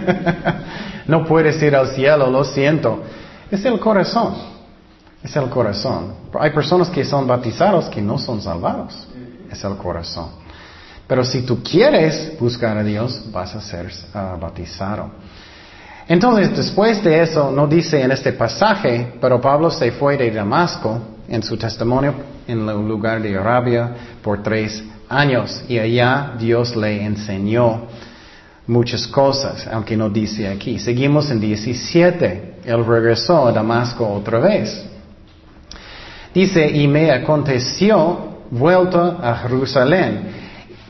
no 1.06 1.24
puedes 1.24 1.60
ir 1.62 1.74
al 1.74 1.88
cielo, 1.88 2.30
lo 2.30 2.44
siento. 2.44 3.02
Es 3.50 3.64
el 3.64 3.80
corazón. 3.80 4.34
Es 5.22 5.34
el 5.34 5.48
corazón. 5.48 6.14
Hay 6.38 6.50
personas 6.50 6.88
que 6.88 7.04
son 7.04 7.26
bautizados 7.26 7.86
que 7.86 8.00
no 8.00 8.16
son 8.16 8.40
salvados. 8.40 9.08
Es 9.50 9.64
el 9.64 9.76
corazón. 9.76 10.28
Pero 11.10 11.24
si 11.24 11.42
tú 11.42 11.60
quieres 11.60 12.38
buscar 12.38 12.78
a 12.78 12.84
Dios, 12.84 13.24
vas 13.32 13.52
a 13.56 13.60
ser 13.60 13.86
uh, 14.14 14.38
bautizado. 14.40 15.10
Entonces, 16.06 16.56
después 16.56 17.02
de 17.02 17.20
eso, 17.20 17.50
no 17.50 17.66
dice 17.66 18.00
en 18.00 18.12
este 18.12 18.32
pasaje, 18.32 19.14
pero 19.20 19.40
Pablo 19.40 19.72
se 19.72 19.90
fue 19.90 20.16
de 20.16 20.30
Damasco 20.30 21.00
en 21.28 21.42
su 21.42 21.56
testimonio 21.56 22.14
en 22.46 22.60
el 22.60 22.86
lugar 22.86 23.20
de 23.20 23.36
Arabia 23.36 23.90
por 24.22 24.40
tres 24.40 24.84
años 25.08 25.64
y 25.68 25.80
allá 25.80 26.34
Dios 26.38 26.76
le 26.76 27.04
enseñó 27.04 27.88
muchas 28.68 29.08
cosas, 29.08 29.66
aunque 29.66 29.96
no 29.96 30.10
dice 30.10 30.46
aquí. 30.46 30.78
Seguimos 30.78 31.28
en 31.32 31.40
17. 31.40 32.54
Él 32.66 32.86
regresó 32.86 33.48
a 33.48 33.52
Damasco 33.52 34.06
otra 34.06 34.38
vez. 34.38 34.80
Dice, 36.32 36.70
y 36.70 36.86
me 36.86 37.10
aconteció 37.10 38.30
vuelto 38.52 39.18
a 39.20 39.34
Jerusalén, 39.38 40.39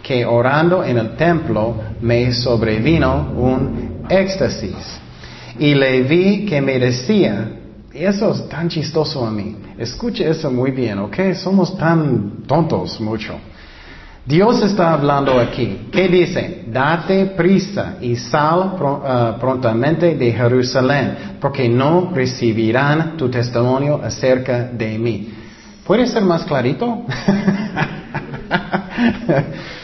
que 0.02 0.24
orando 0.24 0.84
en 0.84 0.98
el 0.98 1.16
templo 1.16 1.74
me 2.00 2.32
sobrevino 2.32 3.32
un 3.36 4.04
éxtasis. 4.08 5.00
Y 5.58 5.74
le 5.74 6.02
vi 6.02 6.46
que 6.46 6.60
me 6.60 6.78
decía, 6.78 7.48
eso 7.92 8.32
es 8.32 8.48
tan 8.48 8.68
chistoso 8.68 9.26
a 9.26 9.30
mí. 9.30 9.56
Escuche 9.78 10.28
eso 10.28 10.50
muy 10.50 10.70
bien, 10.70 10.98
¿ok? 10.98 11.34
Somos 11.34 11.76
tan 11.76 12.44
tontos 12.46 13.00
mucho. 13.00 13.34
Dios 14.24 14.62
está 14.62 14.92
hablando 14.92 15.40
aquí. 15.40 15.88
¿Qué 15.90 16.08
dice? 16.08 16.64
Date 16.68 17.26
prisa 17.36 17.96
y 18.00 18.16
sal 18.16 18.76
uh, 18.78 19.40
prontamente 19.40 20.14
de 20.14 20.32
Jerusalén, 20.32 21.36
porque 21.40 21.68
no 21.68 22.12
recibirán 22.14 23.16
tu 23.16 23.28
testimonio 23.28 24.00
acerca 24.02 24.64
de 24.64 24.98
mí. 24.98 25.34
¿Puede 25.84 26.06
ser 26.06 26.22
más 26.22 26.44
clarito? 26.44 27.02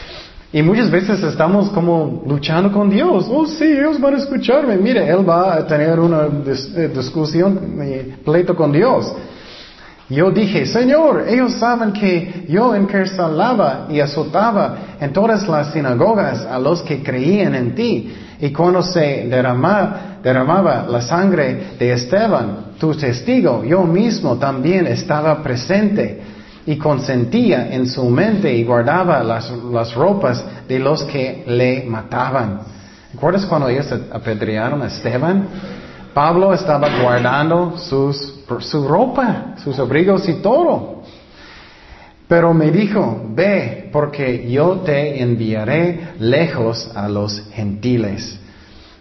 y 0.51 0.61
muchas 0.61 0.89
veces 0.89 1.21
estamos 1.23 1.69
como 1.71 2.23
luchando 2.25 2.71
con 2.71 2.89
Dios. 2.89 3.27
Oh, 3.29 3.45
sí, 3.45 3.65
ellos 3.65 3.99
van 3.99 4.13
a 4.13 4.17
escucharme. 4.17 4.77
Mire, 4.77 5.05
Él 5.09 5.27
va 5.27 5.55
a 5.55 5.67
tener 5.67 5.99
una 5.99 6.25
eh, 6.25 6.89
discusión, 6.95 7.59
pleito 8.23 8.55
con 8.55 8.71
Dios. 8.71 9.13
Yo 10.09 10.31
dije, 10.31 10.65
Señor, 10.65 11.25
ellos 11.27 11.55
saben 11.55 11.91
que 11.91 12.45
yo 12.47 12.73
encarcelaba 12.73 13.87
y 13.89 13.99
azotaba 13.99 14.77
en 15.01 15.11
todas 15.11 15.45
las 15.49 15.73
sinagogas 15.73 16.45
a 16.45 16.57
los 16.57 16.81
que 16.81 17.03
creían 17.03 17.53
en 17.53 17.75
ti. 17.75 18.15
Y 18.39 18.51
cuando 18.53 18.81
se 18.81 19.27
derramaba, 19.27 20.19
derramaba 20.23 20.85
la 20.87 21.01
sangre 21.01 21.73
de 21.77 21.91
Esteban, 21.91 22.67
tu 22.79 22.93
testigo, 22.95 23.65
yo 23.65 23.83
mismo 23.83 24.37
también 24.37 24.87
estaba 24.87 25.43
presente 25.43 26.36
y 26.67 26.77
consentía 26.77 27.73
en 27.73 27.87
su 27.87 28.05
mente 28.09 28.53
y 28.53 28.63
guardaba 28.63 29.23
las, 29.23 29.49
las 29.71 29.95
ropas 29.95 30.45
de 30.67 30.77
los 30.77 31.03
que 31.05 31.43
le 31.47 31.83
mataban. 31.85 32.61
¿Recuerdas 33.13 33.45
cuando 33.47 33.69
ellos 33.69 33.91
apedrearon 34.11 34.83
a 34.83 34.87
Esteban? 34.87 35.47
Pablo 36.13 36.53
estaba 36.53 37.01
guardando 37.01 37.77
sus 37.77 38.37
su 38.59 38.87
ropa, 38.87 39.55
sus 39.63 39.77
abrigos 39.79 40.27
y 40.29 40.35
todo. 40.35 41.03
Pero 42.27 42.53
me 42.53 42.71
dijo, 42.71 43.25
ve, 43.29 43.89
porque 43.91 44.49
yo 44.49 44.81
te 44.85 45.21
enviaré 45.21 46.09
lejos 46.19 46.91
a 46.95 47.07
los 47.07 47.41
gentiles. 47.51 48.39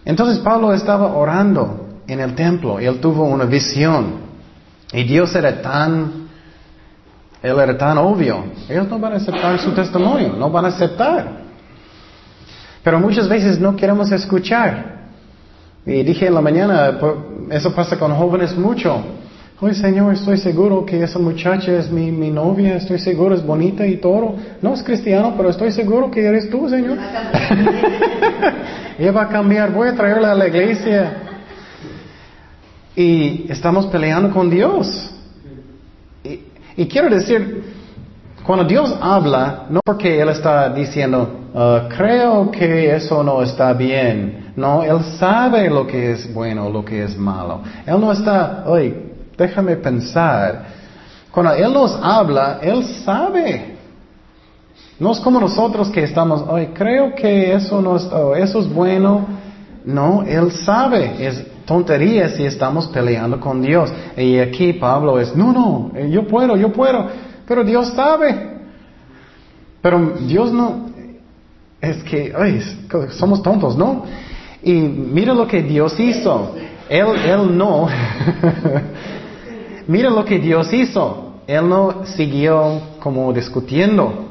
Entonces 0.05 0.38
Pablo 0.38 0.72
estaba 0.72 1.16
orando 1.16 2.00
en 2.07 2.20
el 2.20 2.35
templo, 2.35 2.79
él 2.79 3.00
tuvo 3.00 3.24
una 3.24 3.44
visión. 3.44 4.26
Y 4.92 5.02
Dios 5.02 5.35
era 5.35 5.61
tan, 5.61 6.25
él 7.42 7.59
era 7.59 7.77
tan 7.77 7.99
obvio. 7.99 8.44
Ellos 8.68 8.88
no 8.88 8.99
van 8.99 9.14
a 9.14 9.16
aceptar 9.16 9.59
su 9.59 9.72
testimonio, 9.72 10.35
no 10.37 10.51
van 10.51 10.64
a 10.64 10.68
aceptar. 10.68 11.46
Pero 12.83 13.01
muchas 13.01 13.29
veces 13.29 13.59
no 13.59 13.77
queremos 13.77 14.11
escuchar. 14.12 14.96
Y 15.85 16.03
dije 16.03 16.27
en 16.27 16.35
la 16.35 16.40
mañana, 16.40 16.99
eso 17.51 17.75
pasa 17.75 17.99
con 17.99 18.14
jóvenes 18.14 18.57
mucho. 18.57 19.03
Oye, 19.59 19.75
Señor, 19.75 20.12
estoy 20.12 20.37
seguro 20.37 20.85
que 20.85 21.03
esa 21.03 21.18
muchacha 21.18 21.72
es 21.72 21.90
mi, 21.90 22.12
mi, 22.12 22.31
novia, 22.31 22.77
estoy 22.77 22.99
seguro 22.99 23.35
es 23.35 23.44
bonita 23.44 23.87
y 23.87 23.96
todo. 23.96 24.37
No 24.61 24.75
es 24.75 24.83
cristiano, 24.83 25.35
pero 25.37 25.49
estoy 25.49 25.72
seguro 25.72 26.11
que 26.11 26.25
eres 26.25 26.51
tú, 26.51 26.68
Señor. 26.68 26.99
Ella 28.99 29.12
va 29.12 29.22
a 29.22 29.29
cambiar, 29.29 29.72
voy 29.72 29.88
a 29.88 29.94
traerla 29.94 30.33
a 30.33 30.35
la 30.35 30.49
iglesia. 30.49 31.22
Y 32.94 33.46
estamos 33.49 33.87
peleando 33.87 34.31
con 34.31 34.51
Dios. 34.51 35.15
Y, 36.76 36.86
quiero 36.86 37.08
decir, 37.08 37.64
cuando 38.44 38.64
Dios 38.64 38.94
habla, 39.00 39.66
no 39.70 39.80
porque 39.84 40.20
Él 40.20 40.28
está 40.28 40.68
diciendo, 40.70 41.48
ah, 41.54 41.88
creo 41.96 42.50
que 42.50 42.94
eso 42.94 43.22
no 43.22 43.42
está 43.42 43.72
bien. 43.72 44.52
No, 44.56 44.82
Él 44.82 45.02
sabe 45.18 45.68
lo 45.68 45.86
que 45.86 46.12
es 46.12 46.32
bueno, 46.32 46.70
lo 46.70 46.84
que 46.84 47.04
es 47.04 47.16
malo. 47.16 47.60
Él 47.86 48.00
no 48.00 48.12
está, 48.12 48.64
oye, 48.66 49.06
Déjame 49.36 49.76
pensar. 49.76 50.64
Cuando 51.30 51.52
Él 51.52 51.72
nos 51.72 51.98
habla, 52.02 52.58
Él 52.62 52.84
sabe. 53.04 53.76
No 54.98 55.12
es 55.12 55.20
como 55.20 55.38
nosotros 55.38 55.90
que 55.90 56.04
estamos, 56.04 56.44
ay, 56.50 56.70
creo 56.72 57.14
que 57.14 57.52
eso 57.52 57.82
no 57.82 57.96
es, 57.96 58.04
oh, 58.04 58.34
eso 58.34 58.60
es 58.60 58.72
bueno. 58.72 59.26
No, 59.84 60.22
Él 60.22 60.50
sabe. 60.52 61.26
Es 61.26 61.44
tontería 61.66 62.31
si 62.31 62.44
estamos 62.44 62.87
peleando 62.88 63.38
con 63.38 63.61
Dios. 63.61 63.92
Y 64.16 64.38
aquí 64.38 64.72
Pablo 64.74 65.20
es, 65.20 65.37
no, 65.37 65.52
no, 65.52 65.90
eh, 65.94 66.09
yo 66.11 66.26
puedo, 66.26 66.57
yo 66.57 66.72
puedo. 66.72 67.07
Pero 67.46 67.64
Dios 67.64 67.88
sabe. 67.88 68.57
Pero 69.83 70.14
Dios 70.20 70.52
no, 70.52 70.87
es 71.81 72.02
que, 72.05 72.33
ay, 72.37 72.61
somos 73.11 73.42
tontos, 73.42 73.76
¿no? 73.76 74.05
Y 74.62 74.72
mira 74.72 75.35
lo 75.35 75.46
que 75.46 75.62
Dios 75.62 75.98
hizo. 76.00 76.55
Él, 76.88 77.07
él 77.24 77.57
no. 77.57 77.88
Mira 79.88 80.11
lo 80.11 80.24
que 80.24 80.38
Dios 80.38 80.72
hizo. 80.72 81.35
Él 81.46 81.68
no 81.68 82.05
siguió 82.07 82.81
como 83.00 83.33
discutiendo. 83.33 84.26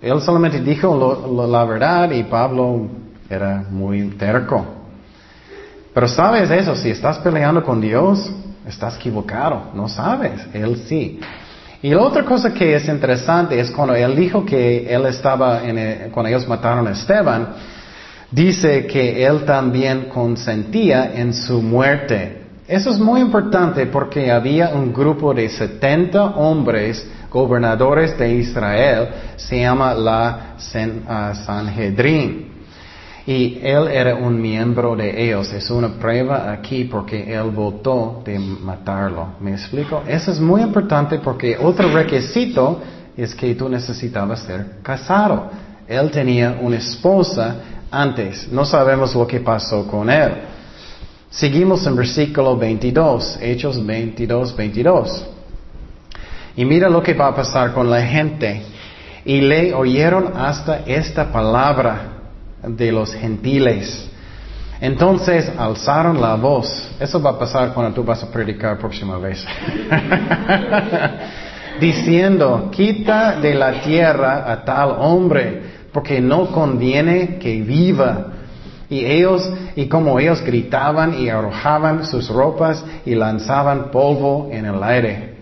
Él 0.00 0.20
solamente 0.20 0.60
dijo 0.60 1.48
la 1.50 1.64
verdad 1.64 2.10
y 2.12 2.22
Pablo 2.24 2.86
era 3.28 3.64
muy 3.70 4.08
terco. 4.10 4.79
Pero 5.92 6.08
sabes 6.08 6.50
eso, 6.50 6.76
si 6.76 6.90
estás 6.90 7.18
peleando 7.18 7.62
con 7.62 7.80
Dios, 7.80 8.30
estás 8.66 8.96
equivocado, 8.96 9.70
no 9.74 9.88
sabes, 9.88 10.46
Él 10.52 10.84
sí. 10.86 11.20
Y 11.82 11.90
la 11.90 12.02
otra 12.02 12.24
cosa 12.24 12.52
que 12.52 12.74
es 12.74 12.86
interesante 12.88 13.58
es 13.58 13.70
cuando 13.70 13.94
Él 13.94 14.14
dijo 14.14 14.44
que 14.44 14.86
Él 14.92 15.06
estaba, 15.06 15.62
en 15.64 16.10
cuando 16.10 16.28
ellos 16.28 16.46
mataron 16.46 16.86
a 16.86 16.90
Esteban, 16.92 17.48
dice 18.30 18.86
que 18.86 19.24
Él 19.24 19.44
también 19.44 20.08
consentía 20.08 21.12
en 21.14 21.32
su 21.32 21.62
muerte. 21.62 22.42
Eso 22.68 22.90
es 22.90 22.98
muy 23.00 23.20
importante 23.20 23.86
porque 23.86 24.30
había 24.30 24.68
un 24.68 24.92
grupo 24.92 25.34
de 25.34 25.48
70 25.48 26.22
hombres 26.36 27.04
gobernadores 27.28 28.16
de 28.16 28.34
Israel, 28.34 29.08
se 29.36 29.60
llama 29.60 29.94
la 29.94 30.54
Sanhedrin. 30.58 32.49
Y 33.30 33.60
él 33.62 33.86
era 33.86 34.16
un 34.16 34.42
miembro 34.42 34.96
de 34.96 35.24
ellos. 35.24 35.52
Es 35.52 35.70
una 35.70 35.90
prueba 35.90 36.50
aquí 36.50 36.82
porque 36.82 37.32
él 37.32 37.52
votó 37.52 38.22
de 38.24 38.36
matarlo. 38.40 39.34
¿Me 39.38 39.52
explico? 39.52 40.02
Eso 40.04 40.32
es 40.32 40.40
muy 40.40 40.62
importante 40.62 41.20
porque 41.20 41.56
otro 41.56 41.92
requisito 41.92 42.80
es 43.16 43.32
que 43.32 43.54
tú 43.54 43.68
necesitabas 43.68 44.40
ser 44.40 44.78
casado. 44.82 45.48
Él 45.86 46.10
tenía 46.10 46.58
una 46.60 46.78
esposa 46.78 47.54
antes. 47.88 48.48
No 48.50 48.64
sabemos 48.64 49.14
lo 49.14 49.28
que 49.28 49.38
pasó 49.38 49.86
con 49.86 50.10
él. 50.10 50.32
Seguimos 51.30 51.86
en 51.86 51.94
versículo 51.94 52.56
22, 52.56 53.38
Hechos 53.40 53.86
22, 53.86 54.56
22. 54.56 55.26
Y 56.56 56.64
mira 56.64 56.88
lo 56.88 57.00
que 57.00 57.14
va 57.14 57.28
a 57.28 57.36
pasar 57.36 57.74
con 57.74 57.88
la 57.88 58.02
gente. 58.02 58.62
Y 59.24 59.40
le 59.40 59.72
oyeron 59.72 60.32
hasta 60.36 60.80
esta 60.80 61.30
palabra 61.30 62.16
de 62.62 62.92
los 62.92 63.14
gentiles. 63.14 64.10
Entonces 64.80 65.50
alzaron 65.58 66.20
la 66.20 66.36
voz. 66.36 66.90
Eso 66.98 67.20
va 67.20 67.30
a 67.30 67.38
pasar 67.38 67.74
cuando 67.74 67.92
tú 67.94 68.02
vas 68.02 68.22
a 68.22 68.30
predicar 68.30 68.78
próxima 68.78 69.18
vez. 69.18 69.44
Diciendo, 71.80 72.70
quita 72.72 73.40
de 73.40 73.54
la 73.54 73.80
tierra 73.82 74.50
a 74.50 74.64
tal 74.64 74.96
hombre, 74.98 75.62
porque 75.92 76.20
no 76.20 76.46
conviene 76.46 77.38
que 77.38 77.60
viva. 77.60 78.32
Y 78.88 79.04
ellos, 79.04 79.50
y 79.76 79.86
como 79.86 80.18
ellos 80.18 80.42
gritaban 80.42 81.14
y 81.14 81.28
arrojaban 81.28 82.04
sus 82.04 82.28
ropas 82.28 82.84
y 83.04 83.14
lanzaban 83.14 83.90
polvo 83.90 84.48
en 84.50 84.64
el 84.64 84.82
aire. 84.82 85.34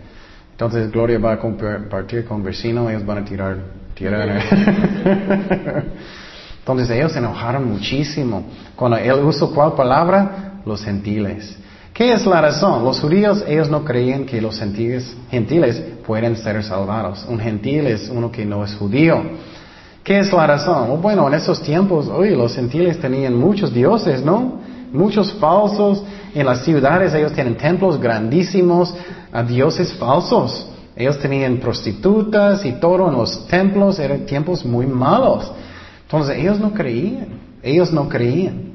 Entonces 0.50 0.90
Gloria 0.90 1.18
va 1.18 1.34
a 1.34 1.38
compartir 1.38 2.24
con 2.24 2.42
vecino, 2.42 2.90
ellos 2.90 3.06
van 3.06 3.18
a 3.18 3.24
tirar 3.24 3.56
tierra. 3.94 4.40
Entonces 6.68 6.94
ellos 6.94 7.12
se 7.12 7.18
enojaron 7.18 7.66
muchísimo. 7.66 8.42
Cuando 8.76 8.98
él 8.98 9.24
usó 9.24 9.50
cuál 9.54 9.72
palabra? 9.72 10.60
Los 10.66 10.84
gentiles. 10.84 11.56
¿Qué 11.94 12.12
es 12.12 12.26
la 12.26 12.42
razón? 12.42 12.84
Los 12.84 13.00
judíos, 13.00 13.42
ellos 13.48 13.70
no 13.70 13.86
creían 13.86 14.26
que 14.26 14.38
los 14.38 14.58
gentiles, 14.58 15.16
gentiles 15.30 15.82
pueden 16.06 16.36
ser 16.36 16.62
salvados. 16.62 17.24
Un 17.26 17.40
gentil 17.40 17.86
es 17.86 18.10
uno 18.10 18.30
que 18.30 18.44
no 18.44 18.62
es 18.66 18.74
judío. 18.74 19.22
¿Qué 20.04 20.18
es 20.18 20.30
la 20.30 20.46
razón? 20.46 21.00
Bueno, 21.00 21.26
en 21.28 21.32
esos 21.32 21.62
tiempos, 21.62 22.06
oye, 22.06 22.36
los 22.36 22.54
gentiles 22.54 23.00
tenían 23.00 23.34
muchos 23.34 23.72
dioses, 23.72 24.22
¿no? 24.22 24.60
Muchos 24.92 25.32
falsos. 25.40 26.02
En 26.34 26.44
las 26.44 26.66
ciudades 26.66 27.14
ellos 27.14 27.32
tienen 27.32 27.56
templos 27.56 27.98
grandísimos 27.98 28.94
a 29.32 29.42
dioses 29.42 29.94
falsos. 29.94 30.68
Ellos 30.94 31.18
tenían 31.18 31.56
prostitutas 31.56 32.62
y 32.66 32.72
todo 32.72 33.08
en 33.08 33.14
los 33.14 33.46
templos. 33.46 33.98
Eran 33.98 34.26
tiempos 34.26 34.66
muy 34.66 34.86
malos. 34.86 35.50
Entonces 36.08 36.38
ellos 36.38 36.58
no 36.58 36.72
creían. 36.72 37.28
Ellos 37.62 37.92
no 37.92 38.08
creían. 38.08 38.72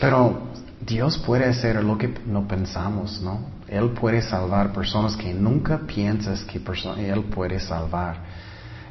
Pero 0.00 0.48
Dios 0.80 1.16
puede 1.18 1.44
hacer 1.44 1.80
lo 1.84 1.96
que 1.96 2.12
no 2.26 2.48
pensamos, 2.48 3.20
¿no? 3.22 3.38
Él 3.68 3.90
puede 3.90 4.20
salvar 4.20 4.72
personas 4.72 5.14
que 5.16 5.32
nunca 5.32 5.78
piensas 5.78 6.42
que 6.42 6.60
Él 6.98 7.22
puede 7.24 7.60
salvar. 7.60 8.16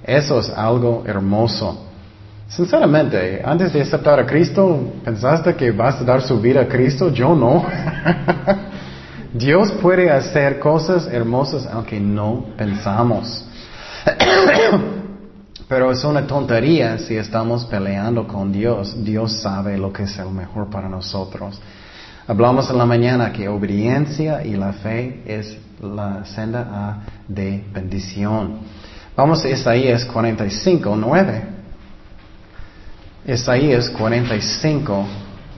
Eso 0.04 0.40
es 0.40 0.50
algo 0.50 1.04
hermoso. 1.06 1.86
Sinceramente, 2.48 3.42
antes 3.44 3.74
de 3.74 3.82
aceptar 3.82 4.22
a 4.22 4.26
Cristo, 4.26 4.94
¿pensaste 5.04 5.54
que 5.54 5.72
vas 5.72 6.00
a 6.00 6.06
dar 6.06 6.22
su 6.22 6.40
vida 6.40 6.62
a 6.62 6.68
Cristo? 6.68 7.12
Yo 7.12 7.36
no. 7.36 7.66
Dios 9.34 9.74
puede 9.82 10.10
hacer 10.10 10.60
cosas 10.60 11.08
hermosas 11.08 11.68
aunque 11.70 12.00
no 12.00 12.46
pensamos. 12.56 13.44
Pero 15.68 15.92
es 15.92 16.04
una 16.06 16.26
tontería 16.26 16.98
si 16.98 17.16
estamos 17.18 17.66
peleando 17.66 18.26
con 18.26 18.54
Dios. 18.54 19.04
Dios 19.04 19.42
sabe 19.42 19.78
lo 19.78 19.92
que 19.92 20.04
es 20.04 20.18
el 20.18 20.30
mejor 20.30 20.70
para 20.70 20.88
nosotros. 20.88 21.60
Hablamos 22.26 22.70
en 22.70 22.78
la 22.78 22.86
mañana 22.86 23.34
que 23.34 23.50
obediencia 23.50 24.46
y 24.46 24.56
la 24.56 24.72
fe 24.74 25.24
es 25.26 25.58
la 25.82 26.24
senda 26.26 27.00
de 27.28 27.64
bendición. 27.74 28.60
Vamos 29.16 29.44
a 29.44 29.50
Isaías 29.50 30.06
45, 30.06 30.96
9. 30.96 31.44
Isaías 33.28 33.90
45, 33.90 35.06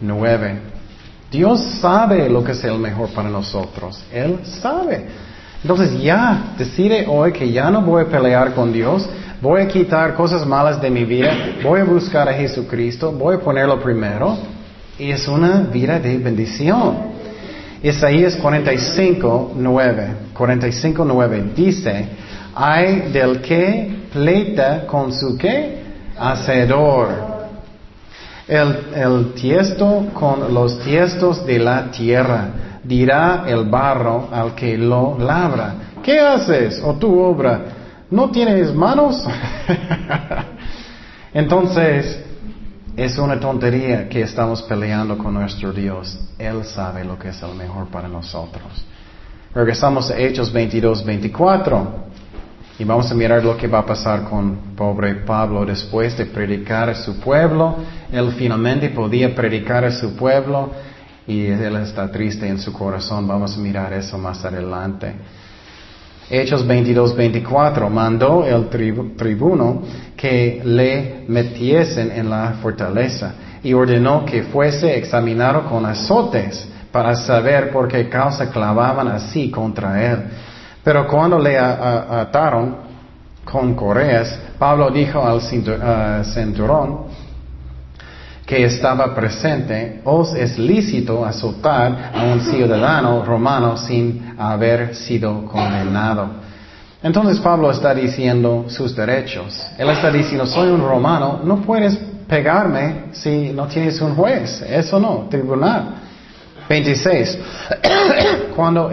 9. 0.02 0.60
Dios 1.32 1.62
sabe 1.80 2.28
lo 2.30 2.43
que 2.43 2.54
es 2.54 2.63
el 2.63 2.80
mejor 2.80 3.10
para 3.10 3.30
nosotros. 3.30 4.04
Él 4.12 4.39
sabe. 4.43 5.06
Entonces 5.62 6.02
ya 6.02 6.54
decide 6.58 7.06
hoy 7.08 7.32
que 7.32 7.52
ya 7.52 7.69
no 7.69 7.82
voy 7.82 8.04
a 8.04 8.08
pelear 8.08 8.54
con 8.54 8.72
Dios, 8.72 9.08
voy 9.41 9.62
a 9.62 9.67
quitar 9.67 10.15
cosas 10.15 10.45
malas 10.45 10.82
de 10.82 10.89
mi 10.89 11.06
vida, 11.06 11.32
voy 11.63 11.82
a 11.82 11.84
buscar 11.84 12.28
a 12.30 12.34
Jesucristo, 12.34 13.12
voy 13.12 13.36
a 13.36 13.39
ponerlo 13.39 13.80
primero. 13.80 14.38
Y 14.97 15.12
es 15.12 15.28
una 15.28 15.62
vida 15.62 15.99
de 15.99 16.17
bendición. 16.17 16.97
Isaías 17.82 18.36
45, 18.36 19.54
9. 19.56 20.08
45, 20.34 21.06
9 21.06 21.43
dice, 21.56 22.06
hay 22.54 23.10
del 23.12 23.39
que 23.41 24.08
pleita 24.12 24.86
con 24.86 25.13
su 25.13 25.38
qué? 25.38 25.80
Hacedor 26.17 27.39
el, 28.49 29.34
tiesto 29.34 30.08
con 30.13 30.54
los 30.54 30.80
tiestos 30.80 31.45
de 31.45 31.60
la 31.60 31.91
tierra. 31.91 32.49
Dirá 32.84 33.43
el 33.47 33.65
barro 33.65 34.30
al 34.32 34.56
que 34.56 34.78
lo 34.78 35.17
labra. 35.19 35.75
¿Qué 36.02 36.19
haces, 36.19 36.82
o 36.84 36.95
tu 36.95 37.19
obra? 37.19 37.62
¿No 38.12 38.32
tienes 38.32 38.74
manos? 38.74 39.24
Entonces, 41.34 42.19
es 42.98 43.17
una 43.19 43.39
tontería 43.39 44.10
que 44.10 44.22
estamos 44.22 44.63
peleando 44.63 45.15
con 45.15 45.36
nuestro 45.36 45.72
Dios. 45.72 46.19
Él 46.39 46.65
sabe 46.65 47.04
lo 47.04 47.19
que 47.19 47.30
es 47.30 47.41
el 47.43 47.54
mejor 47.54 47.88
para 47.89 48.08
nosotros. 48.08 48.63
Regresamos 49.54 50.10
a 50.10 50.17
Hechos 50.17 50.52
22, 50.52 51.06
24. 51.06 52.10
Y 52.80 52.84
vamos 52.84 53.12
a 53.12 53.13
mirar 53.13 53.43
lo 53.43 53.56
que 53.56 53.67
va 53.67 53.80
a 53.80 53.86
pasar 53.86 54.24
con 54.24 54.74
pobre 54.76 55.13
Pablo 55.15 55.63
después 55.63 56.17
de 56.17 56.26
predicar 56.26 56.89
a 56.89 56.95
su 56.95 57.19
pueblo. 57.19 57.76
Él 58.12 58.32
finalmente 58.32 58.89
podía 58.89 59.36
predicar 59.36 59.86
a 59.86 59.91
su 59.91 60.15
pueblo 60.15 60.72
y 61.28 61.45
él 61.45 61.76
está 61.76 62.10
triste 62.12 62.48
en 62.48 62.58
su 62.58 62.74
corazón. 62.74 63.28
Vamos 63.28 63.56
a 63.56 63.60
mirar 63.60 63.93
eso 63.93 64.17
más 64.17 64.43
adelante. 64.43 65.13
Hechos 66.30 66.65
22, 66.65 67.15
24. 67.15 67.89
Mandó 67.89 68.46
el 68.46 68.70
tribuno 68.70 69.82
que 70.15 70.62
le 70.63 71.24
metiesen 71.28 72.12
en 72.12 72.30
la 72.30 72.54
fortaleza 72.62 73.34
y 73.63 73.74
ordenó 73.74 74.24
que 74.26 74.44
fuese 74.44 74.96
examinado 74.96 75.65
con 75.65 75.86
azotes 75.86 76.68
para 76.92 77.15
saber 77.15 77.72
por 77.72 77.88
qué 77.88 78.08
causa 78.08 78.52
clavaban 78.52 79.08
así 79.08 79.50
contra 79.50 80.12
él. 80.12 80.20
Pero 80.84 81.08
cuando 81.08 81.39
le 81.39 81.58
ataron 81.58 82.76
con 83.44 83.74
correas, 83.74 84.39
Pablo 84.58 84.92
dijo 84.92 85.22
al 85.24 85.42
centurón 85.42 87.09
que 88.49 88.65
estaba 88.65 89.13
presente, 89.13 90.01
os 90.03 90.33
es 90.33 90.57
lícito 90.57 91.23
azotar 91.23 92.12
a 92.15 92.23
un 92.23 92.41
ciudadano 92.41 93.23
romano 93.23 93.77
sin 93.77 94.33
haber 94.39 94.95
sido 94.95 95.45
condenado. 95.45 96.29
Entonces 97.03 97.39
Pablo 97.41 97.69
está 97.69 97.93
diciendo 97.93 98.65
sus 98.67 98.95
derechos. 98.95 99.63
Él 99.77 99.88
está 99.91 100.09
diciendo, 100.09 100.47
soy 100.47 100.69
un 100.69 100.81
romano, 100.81 101.41
no 101.43 101.62
puedes 101.62 101.95
pegarme 102.27 103.09
si 103.12 103.51
no 103.51 103.67
tienes 103.67 104.01
un 104.01 104.15
juez. 104.15 104.63
Eso 104.63 104.99
no, 104.99 105.27
tribunal. 105.29 105.97
26. 106.67 107.38
Cuando 108.55 108.89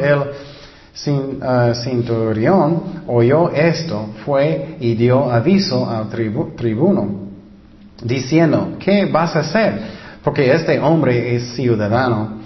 sin, 0.93 1.43
uh, 1.43 1.75
Centurión 1.75 3.05
oyó 3.07 3.51
esto, 3.53 4.11
fue 4.23 4.77
y 4.81 4.95
dio 4.97 5.33
aviso 5.33 5.89
al 5.89 6.11
tribuno, 6.11 7.26
diciendo, 8.03 8.77
¿qué 8.79 9.07
vas 9.07 9.37
a 9.37 9.41
hacer? 9.41 9.81
Porque 10.23 10.53
este 10.53 10.79
hombre 10.81 11.37
es 11.37 11.55
ciudadano 11.55 12.39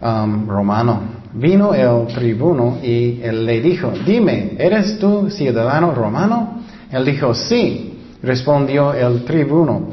um, 0.00 0.48
romano. 0.48 1.18
Vino 1.34 1.74
el 1.74 2.06
tribuno 2.14 2.78
y 2.82 3.20
él 3.22 3.44
le 3.44 3.60
dijo, 3.60 3.92
dime, 4.06 4.52
¿eres 4.58 4.98
tú 4.98 5.28
ciudadano 5.30 5.94
romano? 5.94 6.62
Él 6.90 7.04
dijo, 7.04 7.34
sí. 7.34 7.94
Respondió 8.20 8.94
el 8.94 9.24
tribuno, 9.24 9.90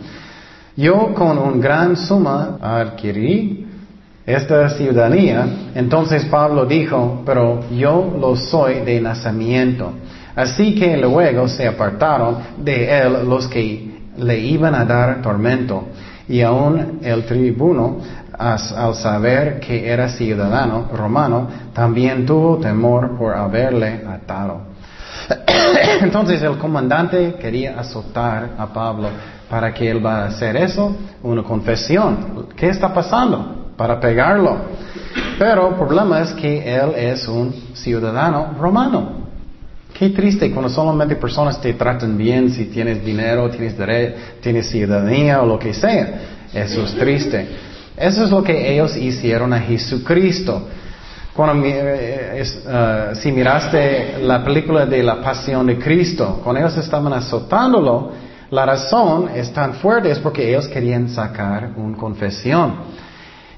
yo 0.75 1.13
con 1.13 1.37
un 1.37 1.61
gran 1.61 1.95
suma 1.95 2.57
adquirí 2.59 3.65
esta 4.25 4.67
ciudadanía, 4.69 5.47
entonces 5.75 6.25
Pablo 6.25 6.65
dijo, 6.65 7.21
pero 7.23 7.69
yo 7.69 8.17
lo 8.19 8.35
soy 8.35 8.79
de 8.79 8.99
nacimiento. 8.99 9.93
Así 10.35 10.73
que 10.73 10.97
luego 10.97 11.47
se 11.47 11.67
apartaron 11.67 12.37
de 12.57 12.97
él 12.97 13.29
los 13.29 13.47
que 13.47 13.94
le 14.17 14.39
iban 14.39 14.75
a 14.75 14.85
dar 14.85 15.21
tormento. 15.21 15.85
Y 16.27 16.41
aún 16.41 16.99
el 17.03 17.25
tribuno, 17.25 17.97
al 18.37 18.95
saber 18.95 19.59
que 19.59 19.87
era 19.87 20.09
ciudadano 20.09 20.89
romano, 20.93 21.47
también 21.73 22.25
tuvo 22.25 22.57
temor 22.57 23.17
por 23.17 23.35
haberle 23.35 24.03
atado. 24.07 24.61
Entonces 26.01 26.41
el 26.41 26.57
comandante 26.57 27.35
quería 27.39 27.79
azotar 27.79 28.51
a 28.57 28.67
Pablo 28.67 29.09
para 29.49 29.73
que 29.73 29.89
él 29.89 30.03
va 30.03 30.23
a 30.23 30.25
hacer 30.27 30.55
eso, 30.57 30.95
una 31.21 31.43
confesión. 31.43 32.47
¿Qué 32.55 32.69
está 32.69 32.93
pasando? 32.93 33.65
para 33.77 33.99
pegarlo. 33.99 34.57
Pero 35.37 35.69
el 35.69 35.75
problema 35.75 36.21
es 36.21 36.31
que 36.33 36.75
él 36.75 36.93
es 36.95 37.27
un 37.27 37.53
ciudadano 37.73 38.55
romano. 38.59 39.24
Qué 39.97 40.09
triste 40.09 40.51
cuando 40.51 40.69
solamente 40.69 41.15
personas 41.15 41.61
te 41.61 41.73
tratan 41.73 42.17
bien 42.17 42.51
si 42.51 42.65
tienes 42.65 43.03
dinero, 43.03 43.49
tienes 43.49 43.77
derecho, 43.77 44.17
tienes 44.41 44.69
ciudadanía 44.69 45.41
o 45.41 45.45
lo 45.45 45.57
que 45.57 45.73
sea. 45.73 46.19
Eso 46.53 46.83
es 46.83 46.95
triste. 46.95 47.47
Eso 47.95 48.25
es 48.25 48.29
lo 48.29 48.43
que 48.43 48.73
ellos 48.73 48.97
hicieron 48.97 49.53
a 49.53 49.61
Jesucristo. 49.61 50.67
Cuando, 51.33 51.65
eh, 51.65 52.43
uh, 52.43 53.15
si 53.15 53.31
miraste 53.31 54.17
la 54.21 54.43
película 54.43 54.85
de 54.85 55.01
la 55.01 55.21
pasión 55.21 55.65
de 55.65 55.79
Cristo, 55.79 56.41
cuando 56.43 56.59
ellos 56.59 56.77
estaban 56.77 57.13
azotándolo, 57.13 58.11
la 58.51 58.65
razón 58.65 59.29
es 59.33 59.53
tan 59.53 59.75
fuerte 59.75 60.11
es 60.11 60.19
porque 60.19 60.49
ellos 60.49 60.67
querían 60.67 61.07
sacar 61.07 61.71
una 61.77 61.95
confesión. 61.95 62.73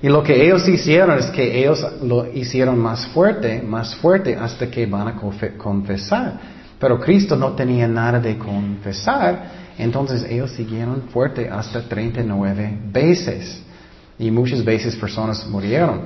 Y 0.01 0.09
lo 0.09 0.21
que 0.21 0.45
ellos 0.45 0.67
hicieron 0.67 1.17
es 1.17 1.27
que 1.27 1.59
ellos 1.59 1.85
lo 2.03 2.31
hicieron 2.31 2.77
más 2.77 3.07
fuerte, 3.07 3.61
más 3.61 3.95
fuerte 3.95 4.35
hasta 4.35 4.69
que 4.69 4.85
van 4.85 5.07
a 5.07 5.15
confesar. 5.57 6.33
Pero 6.79 6.99
Cristo 6.99 7.35
no 7.35 7.53
tenía 7.53 7.87
nada 7.87 8.19
de 8.19 8.37
confesar, 8.37 9.67
entonces 9.77 10.23
ellos 10.29 10.51
siguieron 10.51 11.03
fuerte 11.09 11.49
hasta 11.49 11.81
39 11.81 12.77
veces. 12.91 13.63
Y 14.19 14.29
muchas 14.29 14.63
veces 14.63 14.95
personas 14.95 15.47
murieron. 15.47 16.01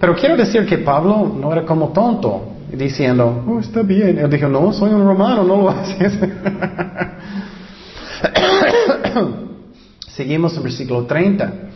Pero 0.00 0.14
quiero 0.14 0.36
decir 0.36 0.64
que 0.66 0.78
Pablo 0.78 1.36
no 1.40 1.52
era 1.52 1.64
como 1.64 1.88
tonto, 1.88 2.52
diciendo, 2.72 3.44
oh, 3.48 3.58
está 3.58 3.82
bien. 3.82 4.18
Él 4.18 4.30
dijo, 4.30 4.48
no, 4.48 4.72
soy 4.72 4.92
un 4.92 5.04
romano, 5.04 5.42
no 5.42 5.56
lo 5.56 5.70
haces. 5.70 6.16
Seguimos 10.08 10.56
en 10.56 10.62
versículo 10.62 11.04
30. 11.04 11.67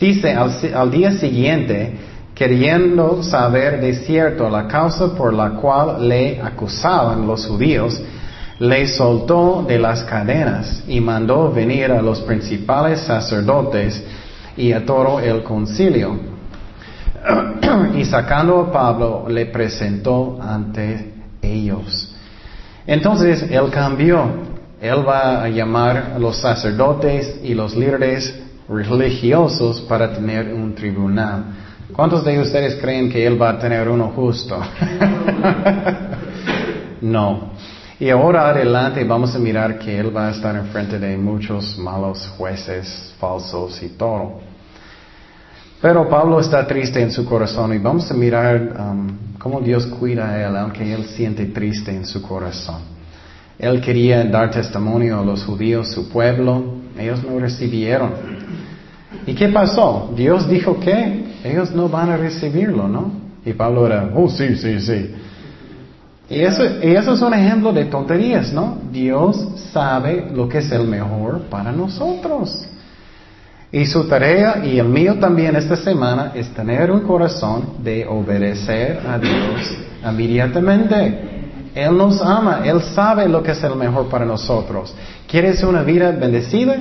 Dice, 0.00 0.32
al, 0.32 0.90
día 0.90 1.12
siguiente, 1.12 1.92
queriendo 2.34 3.22
saber 3.22 3.80
de 3.80 3.94
cierto 3.94 4.48
la 4.48 4.68
causa 4.68 5.14
por 5.14 5.34
la 5.34 5.50
cual 5.50 6.08
le 6.08 6.40
acusaban 6.40 7.26
los 7.26 7.46
judíos, 7.46 8.00
le 8.60 8.86
soltó 8.86 9.64
de 9.66 9.78
las 9.78 10.04
cadenas 10.04 10.84
y 10.86 11.00
mandó 11.00 11.50
venir 11.52 11.90
a 11.90 12.00
los 12.00 12.20
principales 12.20 13.00
sacerdotes 13.00 14.00
y 14.56 14.72
a 14.72 14.86
todo 14.86 15.18
el 15.18 15.42
concilio. 15.42 16.16
y 17.96 18.04
sacando 18.04 18.60
a 18.60 18.72
Pablo, 18.72 19.26
le 19.28 19.46
presentó 19.46 20.38
ante 20.40 21.12
ellos. 21.42 22.14
Entonces 22.86 23.42
él 23.50 23.68
cambió. 23.70 24.46
Él 24.80 25.06
va 25.06 25.42
a 25.42 25.48
llamar 25.48 26.12
a 26.14 26.18
los 26.20 26.36
sacerdotes 26.36 27.40
y 27.42 27.52
los 27.52 27.74
líderes 27.74 28.32
religiosos 28.68 29.80
para 29.82 30.12
tener 30.12 30.52
un 30.52 30.74
tribunal. 30.74 31.44
¿Cuántos 31.92 32.24
de 32.24 32.38
ustedes 32.38 32.76
creen 32.76 33.10
que 33.10 33.26
Él 33.26 33.40
va 33.40 33.50
a 33.50 33.58
tener 33.58 33.88
uno 33.88 34.12
justo? 34.14 34.60
no. 37.00 37.52
Y 37.98 38.10
ahora 38.10 38.50
adelante 38.50 39.02
vamos 39.04 39.34
a 39.34 39.38
mirar 39.38 39.78
que 39.78 39.98
Él 39.98 40.14
va 40.14 40.28
a 40.28 40.30
estar 40.30 40.54
enfrente 40.54 40.98
de 40.98 41.16
muchos 41.16 41.78
malos 41.78 42.28
jueces 42.36 43.14
falsos 43.18 43.82
y 43.82 43.88
todo. 43.90 44.40
Pero 45.80 46.08
Pablo 46.08 46.40
está 46.40 46.66
triste 46.66 47.00
en 47.00 47.12
su 47.12 47.24
corazón 47.24 47.72
y 47.72 47.78
vamos 47.78 48.10
a 48.10 48.14
mirar 48.14 48.74
um, 48.78 49.08
cómo 49.38 49.60
Dios 49.60 49.86
cuida 49.86 50.28
a 50.28 50.48
él, 50.48 50.56
aunque 50.56 50.92
él 50.92 51.04
siente 51.04 51.46
triste 51.46 51.92
en 51.92 52.04
su 52.04 52.20
corazón. 52.20 52.82
Él 53.58 53.80
quería 53.80 54.24
dar 54.24 54.50
testimonio 54.50 55.20
a 55.20 55.24
los 55.24 55.44
judíos, 55.44 55.92
su 55.92 56.08
pueblo, 56.08 56.78
ellos 56.98 57.22
no 57.22 57.38
recibieron. 57.38 58.12
¿Y 59.28 59.34
qué 59.34 59.50
pasó? 59.50 60.10
Dios 60.16 60.48
dijo 60.48 60.80
que 60.80 61.22
ellos 61.44 61.70
no 61.72 61.86
van 61.90 62.08
a 62.08 62.16
recibirlo, 62.16 62.88
¿no? 62.88 63.12
Y 63.44 63.52
Pablo 63.52 63.86
era, 63.86 64.10
oh, 64.14 64.26
sí, 64.30 64.56
sí, 64.56 64.80
sí. 64.80 65.14
Y 66.30 66.40
eso, 66.40 66.64
y 66.82 66.96
eso 66.96 67.12
es 67.12 67.20
un 67.20 67.34
ejemplo 67.34 67.70
de 67.74 67.84
tonterías, 67.84 68.54
¿no? 68.54 68.78
Dios 68.90 69.36
sabe 69.70 70.30
lo 70.34 70.48
que 70.48 70.58
es 70.58 70.72
el 70.72 70.88
mejor 70.88 71.42
para 71.50 71.70
nosotros. 71.72 72.66
Y 73.70 73.84
su 73.84 74.08
tarea 74.08 74.62
y 74.64 74.78
el 74.78 74.88
mío 74.88 75.18
también 75.18 75.56
esta 75.56 75.76
semana 75.76 76.32
es 76.34 76.48
tener 76.54 76.90
un 76.90 77.00
corazón 77.00 77.74
de 77.84 78.06
obedecer 78.06 78.98
a 79.06 79.18
Dios 79.18 79.76
inmediatamente. 80.10 81.18
Él 81.74 81.98
nos 81.98 82.22
ama, 82.22 82.62
Él 82.64 82.80
sabe 82.80 83.28
lo 83.28 83.42
que 83.42 83.50
es 83.50 83.62
el 83.62 83.76
mejor 83.76 84.08
para 84.08 84.24
nosotros. 84.24 84.94
¿Quieres 85.26 85.62
una 85.62 85.82
vida 85.82 86.12
bendecida? 86.12 86.76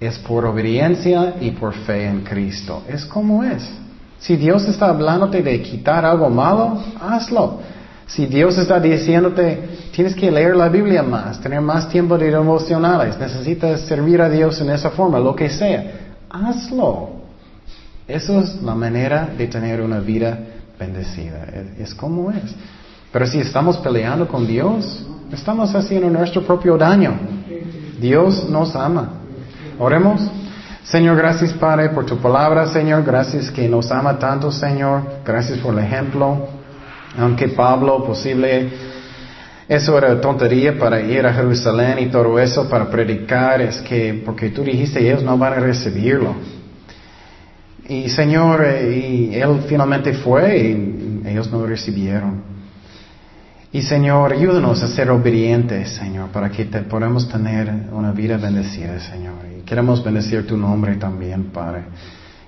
Es 0.00 0.18
por 0.18 0.46
obediencia 0.46 1.34
y 1.40 1.50
por 1.50 1.74
fe 1.74 2.06
en 2.06 2.22
Cristo. 2.22 2.82
Es 2.88 3.04
como 3.04 3.44
es. 3.44 3.70
Si 4.18 4.36
Dios 4.36 4.66
está 4.66 4.88
hablándote 4.88 5.42
de 5.42 5.62
quitar 5.62 6.04
algo 6.04 6.30
malo, 6.30 6.82
hazlo. 7.00 7.60
Si 8.06 8.26
Dios 8.26 8.58
está 8.58 8.80
diciéndote, 8.80 9.68
tienes 9.92 10.14
que 10.16 10.30
leer 10.30 10.56
la 10.56 10.68
Biblia 10.68 11.02
más, 11.02 11.40
tener 11.40 11.60
más 11.60 11.88
tiempo 11.88 12.18
de 12.18 12.30
devocionales, 12.30 13.16
necesitas 13.18 13.82
servir 13.82 14.20
a 14.20 14.28
Dios 14.28 14.60
en 14.60 14.70
esa 14.70 14.90
forma, 14.90 15.20
lo 15.20 15.36
que 15.36 15.48
sea, 15.48 16.14
hazlo. 16.28 17.10
Eso 18.08 18.40
es 18.40 18.60
la 18.62 18.74
manera 18.74 19.28
de 19.38 19.46
tener 19.46 19.80
una 19.80 20.00
vida 20.00 20.38
bendecida. 20.78 21.46
Es, 21.78 21.94
como 21.94 22.32
es. 22.32 22.54
Pero 23.12 23.26
si 23.26 23.38
estamos 23.38 23.76
peleando 23.78 24.26
con 24.26 24.46
Dios, 24.46 25.06
estamos 25.32 25.72
haciendo 25.74 26.10
nuestro 26.10 26.42
propio 26.42 26.76
daño. 26.76 27.16
Dios 28.00 28.48
nos 28.50 28.74
ama. 28.74 29.19
Oremos. 29.80 30.20
Señor, 30.84 31.16
gracias 31.16 31.54
Padre 31.54 31.88
por 31.88 32.04
tu 32.04 32.18
palabra, 32.18 32.66
Señor. 32.66 33.02
Gracias 33.02 33.50
que 33.50 33.66
nos 33.66 33.90
ama 33.90 34.18
tanto, 34.18 34.52
Señor. 34.52 35.02
Gracias 35.24 35.58
por 35.60 35.72
el 35.72 35.82
ejemplo. 35.82 36.48
Aunque 37.18 37.48
Pablo 37.48 38.04
posible, 38.04 38.68
eso 39.66 39.96
era 39.96 40.20
tontería 40.20 40.78
para 40.78 41.00
ir 41.00 41.24
a 41.24 41.32
Jerusalén 41.32 41.98
y 41.98 42.06
todo 42.10 42.38
eso 42.38 42.68
para 42.68 42.90
predicar, 42.90 43.62
es 43.62 43.78
que 43.78 44.20
porque 44.22 44.50
tú 44.50 44.62
dijiste 44.62 45.00
ellos 45.00 45.22
no 45.22 45.38
van 45.38 45.54
a 45.54 45.60
recibirlo. 45.60 46.34
Y 47.88 48.10
Señor, 48.10 48.62
eh, 48.62 49.30
y 49.32 49.34
él 49.34 49.62
finalmente 49.66 50.12
fue 50.12 50.58
y 50.58 51.22
ellos 51.24 51.50
no 51.50 51.64
recibieron. 51.64 52.42
Y 53.72 53.80
Señor, 53.80 54.34
ayúdanos 54.34 54.82
a 54.82 54.88
ser 54.88 55.10
obedientes, 55.10 55.88
Señor, 55.90 56.28
para 56.28 56.50
que 56.50 56.66
te, 56.66 56.80
podamos 56.82 57.30
tener 57.30 57.72
una 57.92 58.12
vida 58.12 58.36
bendecida, 58.36 59.00
Señor. 59.00 59.49
Queremos 59.70 60.04
bendecir 60.04 60.44
tu 60.46 60.56
nombre 60.56 60.96
también, 60.96 61.44
Padre 61.44 61.84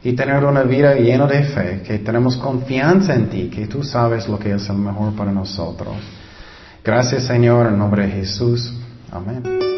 y 0.04 0.14
tener 0.14 0.44
una 0.44 0.64
vida 0.64 0.94
llena 0.94 1.26
de 1.26 1.44
fe, 1.44 1.82
que 1.86 2.00
tenemos 2.00 2.36
confianza 2.36 3.14
en 3.14 3.28
ti, 3.28 3.48
que 3.48 3.66
tú 3.66 3.82
sabes 3.84 4.28
lo 4.28 4.38
que 4.38 4.52
es 4.52 4.68
el 4.68 4.76
mejor 4.76 5.14
para 5.14 5.30
nosotros. 5.30 5.94
Gracias 6.84 7.24
Señor, 7.24 7.68
en 7.68 7.78
nombre 7.78 8.06
de 8.06 8.12
Jesús. 8.12 8.74
Amén. 9.12 9.71